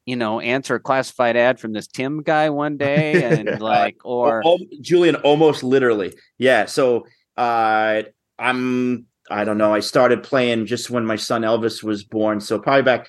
[0.09, 4.43] you know answer a classified ad from this Tim guy one day and like or
[4.81, 6.15] Julian, almost literally.
[6.39, 6.65] Yeah.
[6.65, 7.07] So
[7.37, 8.05] uh,
[8.39, 9.75] I'm, I don't know.
[9.75, 12.41] I started playing just when my son Elvis was born.
[12.41, 13.09] So probably back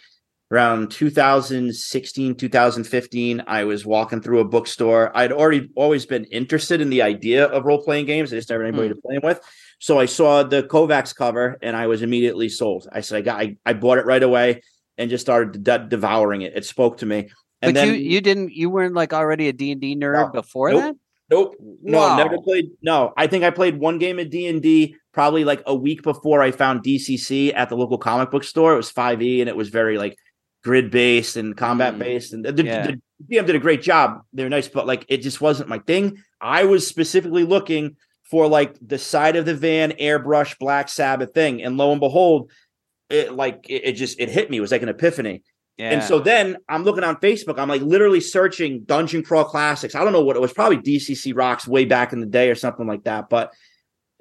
[0.52, 5.16] around 2016, 2015, I was walking through a bookstore.
[5.16, 8.34] I'd already always been interested in the idea of role playing games.
[8.34, 9.40] I just never had anybody to play them with.
[9.80, 12.90] So I saw the Kovacs cover and I was immediately sold.
[12.92, 14.64] I said, I got, I, I bought it right away
[15.00, 16.54] and just started de- devouring it.
[16.56, 17.30] It spoke to me.
[17.62, 20.32] And but then you you didn't you weren't like already a D&D nerd No.
[20.42, 20.82] before Nope.
[20.84, 20.96] that?
[21.32, 21.56] Nope.
[21.84, 22.18] No, Wow.
[22.18, 22.66] never played.
[22.82, 26.04] No, I think I played one game of D and D probably like a week
[26.04, 28.74] before I found DCC at the local comic book store.
[28.74, 30.16] It was five E, and it was very like
[30.64, 32.00] grid based and combat Mm.
[32.00, 32.34] based.
[32.34, 32.88] And the, the- Yeah.
[32.88, 34.22] the DM did a great job.
[34.34, 36.18] They're nice, but like it just wasn't my thing.
[36.42, 37.98] I was specifically looking
[38.32, 42.50] for like the side of the van airbrush Black Sabbath thing, and lo and behold,
[43.10, 44.58] it like it, it just it hit me.
[44.58, 45.44] It was like an epiphany.
[45.78, 45.92] Yeah.
[45.92, 47.58] And so then I'm looking on Facebook.
[47.58, 49.96] I'm like literally searching Dungeon Crawl Classics.
[49.96, 52.56] I don't know what it was, probably DCC Rocks way back in the day or
[52.56, 53.30] something like that.
[53.30, 53.54] But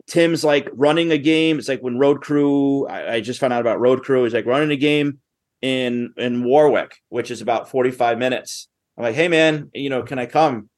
[0.06, 1.58] Tim's like running a game.
[1.58, 2.86] It's like when Road Crew.
[2.86, 4.24] I, I just found out about Road Crew.
[4.24, 5.18] He's like running a game
[5.60, 8.68] in in Warwick, which is about 45 minutes.
[8.96, 10.70] I'm like, hey man, you know, can I come?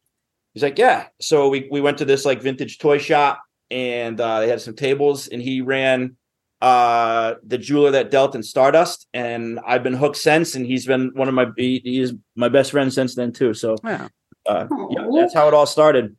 [0.54, 1.06] He's like, yeah.
[1.20, 4.74] So we we went to this like vintage toy shop and uh, they had some
[4.74, 6.16] tables, and he ran
[6.60, 11.10] uh the jeweler that dealt in Stardust, and I've been hooked since, and he's been
[11.14, 13.54] one of my he, he my best friend since then too.
[13.54, 14.08] So Yeah.
[14.46, 16.16] uh, yeah, that's how it all started.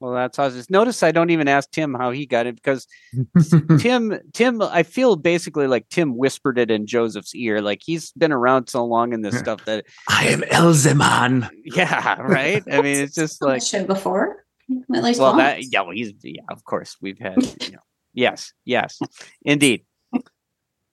[0.00, 2.86] Well, that's how just notice I don't even ask Tim how he got it because
[3.80, 7.60] Tim Tim I feel basically like Tim whispered it in Joseph's ear.
[7.60, 11.50] Like he's been around so long in this stuff that I am Elzeman.
[11.64, 12.62] yeah, right?
[12.72, 14.44] I mean it's just like show before,
[14.94, 15.42] at least well once.
[15.42, 17.78] that yeah, well, he's yeah, of course we've had you know,
[18.12, 18.98] yes, yes,
[19.42, 19.84] indeed.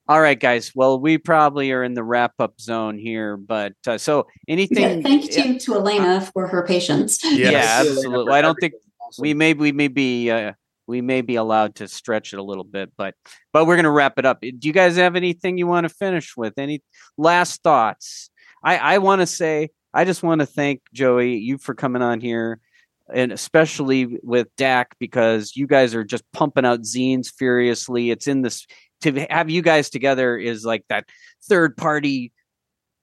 [0.09, 0.71] All right, guys.
[0.73, 4.77] Well, we probably are in the wrap up zone here, but uh, so anything?
[4.77, 7.19] Yeah, thank you to Elena for her patience.
[7.23, 8.31] Yeah, absolutely.
[8.31, 8.73] I don't think
[9.19, 10.53] we may we may be uh,
[10.87, 13.15] we may be allowed to stretch it a little bit, but
[13.51, 14.39] but we're gonna wrap it up.
[14.39, 16.53] Do you guys have anything you want to finish with?
[16.57, 16.81] Any
[17.17, 18.29] last thoughts?
[18.63, 22.21] I I want to say I just want to thank Joey you for coming on
[22.21, 22.61] here,
[23.13, 28.11] and especially with Dak because you guys are just pumping out zines furiously.
[28.11, 28.65] It's in this
[29.01, 31.05] to have you guys together is like that
[31.47, 32.31] third party.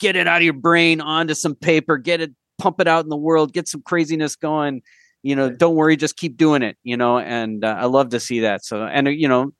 [0.00, 1.98] Get it out of your brain onto some paper.
[1.98, 3.52] Get it pump it out in the world.
[3.52, 4.82] Get some craziness going
[5.24, 8.20] you know don't worry just keep doing it you know and uh, i love to
[8.20, 9.52] see that so and uh, you know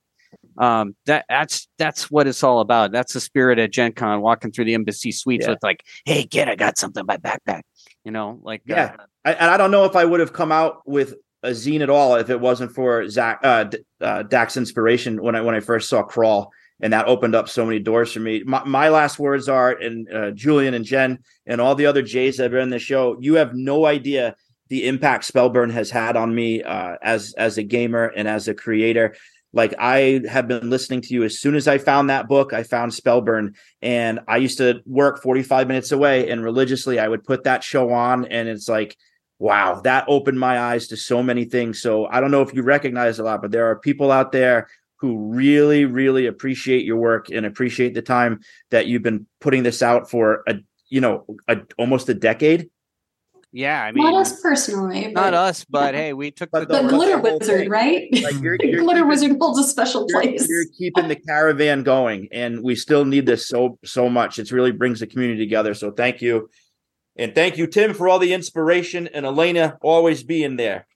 [0.58, 4.52] um that that's that's what it's all about that's the spirit at gen con walking
[4.52, 5.52] through the embassy suites Yeah.
[5.54, 7.62] with like hey kid i got something in my backpack
[8.04, 8.96] you know like uh, Yeah.
[9.24, 11.90] I, and I don't know if I would have come out with a zine at
[11.90, 13.66] all if it wasn't for Zach uh,
[14.00, 16.50] uh, Dak's inspiration when I when I first saw Crawl,
[16.80, 18.42] and that opened up so many doors for me.
[18.44, 22.38] My, my last words are, and uh, Julian and Jen and all the other Jays
[22.38, 24.36] that are in the show, you have no idea
[24.68, 28.54] the impact Spellburn has had on me uh, as as a gamer and as a
[28.54, 29.14] creator.
[29.52, 32.64] Like I have been listening to you as soon as I found that book, I
[32.64, 37.44] found Spellburn, and I used to work 45 minutes away, and religiously I would put
[37.44, 38.96] that show on, and it's like
[39.38, 41.80] wow, that opened my eyes to so many things.
[41.82, 44.68] So I don't know if you recognize a lot, but there are people out there
[44.98, 49.82] who really, really appreciate your work and appreciate the time that you've been putting this
[49.82, 50.54] out for a,
[50.88, 52.70] you know, a, almost a decade.
[53.52, 56.68] yeah i mean Not us personally, not but us but hey we took the, But
[56.68, 57.70] the the glitter whole wizard, thing.
[57.70, 58.08] right?
[58.12, 60.46] Like you're, the you're glitter keeping- wizard holds a special you're, place.
[60.48, 64.38] you're keeping the caravan going, and we still need this so so much.
[64.38, 65.74] It really brings the community together.
[65.74, 66.48] So thank you,
[67.16, 70.86] and thank you, Tim, for all the inspiration, and Elena always being there.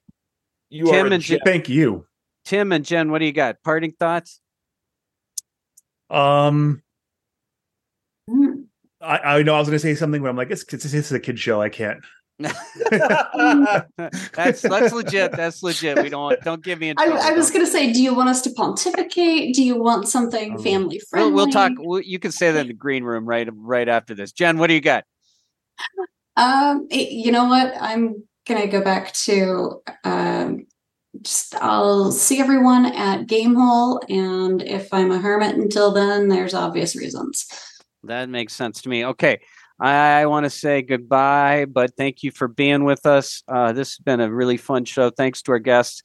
[0.69, 1.39] You Tim are a and gem.
[1.45, 2.05] Thank you.
[2.45, 4.39] tim and jen what do you got parting thoughts
[6.09, 6.81] Um,
[8.29, 8.65] Mm.
[9.01, 11.11] I, I know I was going to say something, but I'm like, it's, it's, it's
[11.11, 11.61] a kid show.
[11.61, 11.99] I can't.
[12.39, 17.05] that's that's legit that's legit we don't don't give me in I.
[17.05, 19.53] I was going to say, do you want us to pontificate?
[19.53, 21.33] Do you want something Um, family friendly?
[21.33, 24.15] we'll, we'll talk we'll, you can say that in the green room right right after
[24.15, 25.03] this jen what do you got
[26.37, 27.73] Um, it- you know what?
[27.79, 30.65] I'm gonna go back to um,
[31.21, 36.53] just I'll see everyone at Game Gamehole, and if I'm a hermit until then, there's
[36.53, 37.47] obvious reasons.
[38.03, 39.05] That makes sense to me.
[39.05, 39.39] Okay.
[39.81, 43.43] I want to say goodbye, but thank you for being with us.
[43.47, 45.09] Uh, this has been a really fun show.
[45.09, 46.01] Thanks to our guests,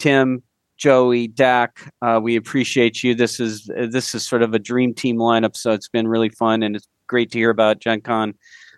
[0.00, 0.42] Tim,
[0.76, 1.92] Joey, Dak.
[2.02, 3.14] Uh, we appreciate you.
[3.14, 6.62] This is this is sort of a dream team lineup, so it's been really fun
[6.64, 8.34] and it's great to hear about Gen Con.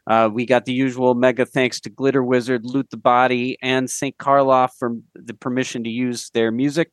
[0.07, 4.17] Uh, we got the usual mega thanks to Glitter Wizard, Loot the Body, and St.
[4.19, 6.93] Karloff for the permission to use their music.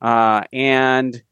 [0.00, 1.22] Uh, and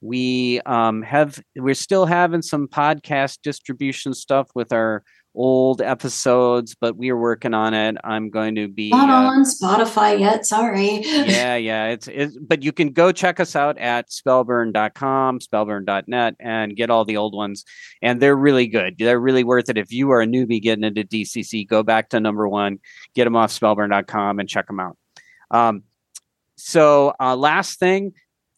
[0.00, 5.04] we um, have we're still having some podcast distribution stuff with our
[5.34, 7.96] old episodes, but we are working on it.
[8.02, 10.44] I'm going to be Not uh, on Spotify yet.
[10.44, 11.00] Sorry.
[11.04, 11.88] yeah, yeah.
[11.88, 17.04] It's, it's but you can go check us out at spellburn.com, spellburn.net, and get all
[17.04, 17.64] the old ones.
[18.02, 18.96] And they're really good.
[18.98, 19.78] They're really worth it.
[19.78, 22.78] If you are a newbie getting into DCC, go back to number one,
[23.14, 24.96] get them off spellburn.com and check them out.
[25.50, 25.84] Um,
[26.56, 28.12] so uh, last thing,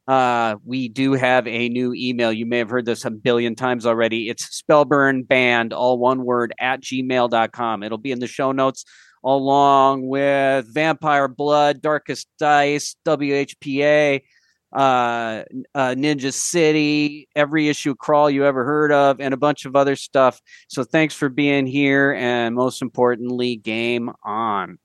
[0.08, 2.32] uh, we do have a new email.
[2.32, 4.28] You may have heard this a billion times already.
[4.28, 7.82] It's spellburnband, all one word, at gmail.com.
[7.82, 8.84] It'll be in the show notes
[9.24, 14.20] along with Vampire Blood, Darkest Dice, WHPA,
[14.72, 15.44] uh,
[15.74, 19.96] uh, Ninja City, every issue crawl you ever heard of, and a bunch of other
[19.96, 20.40] stuff.
[20.68, 22.14] So thanks for being here.
[22.14, 24.78] And most importantly, game on.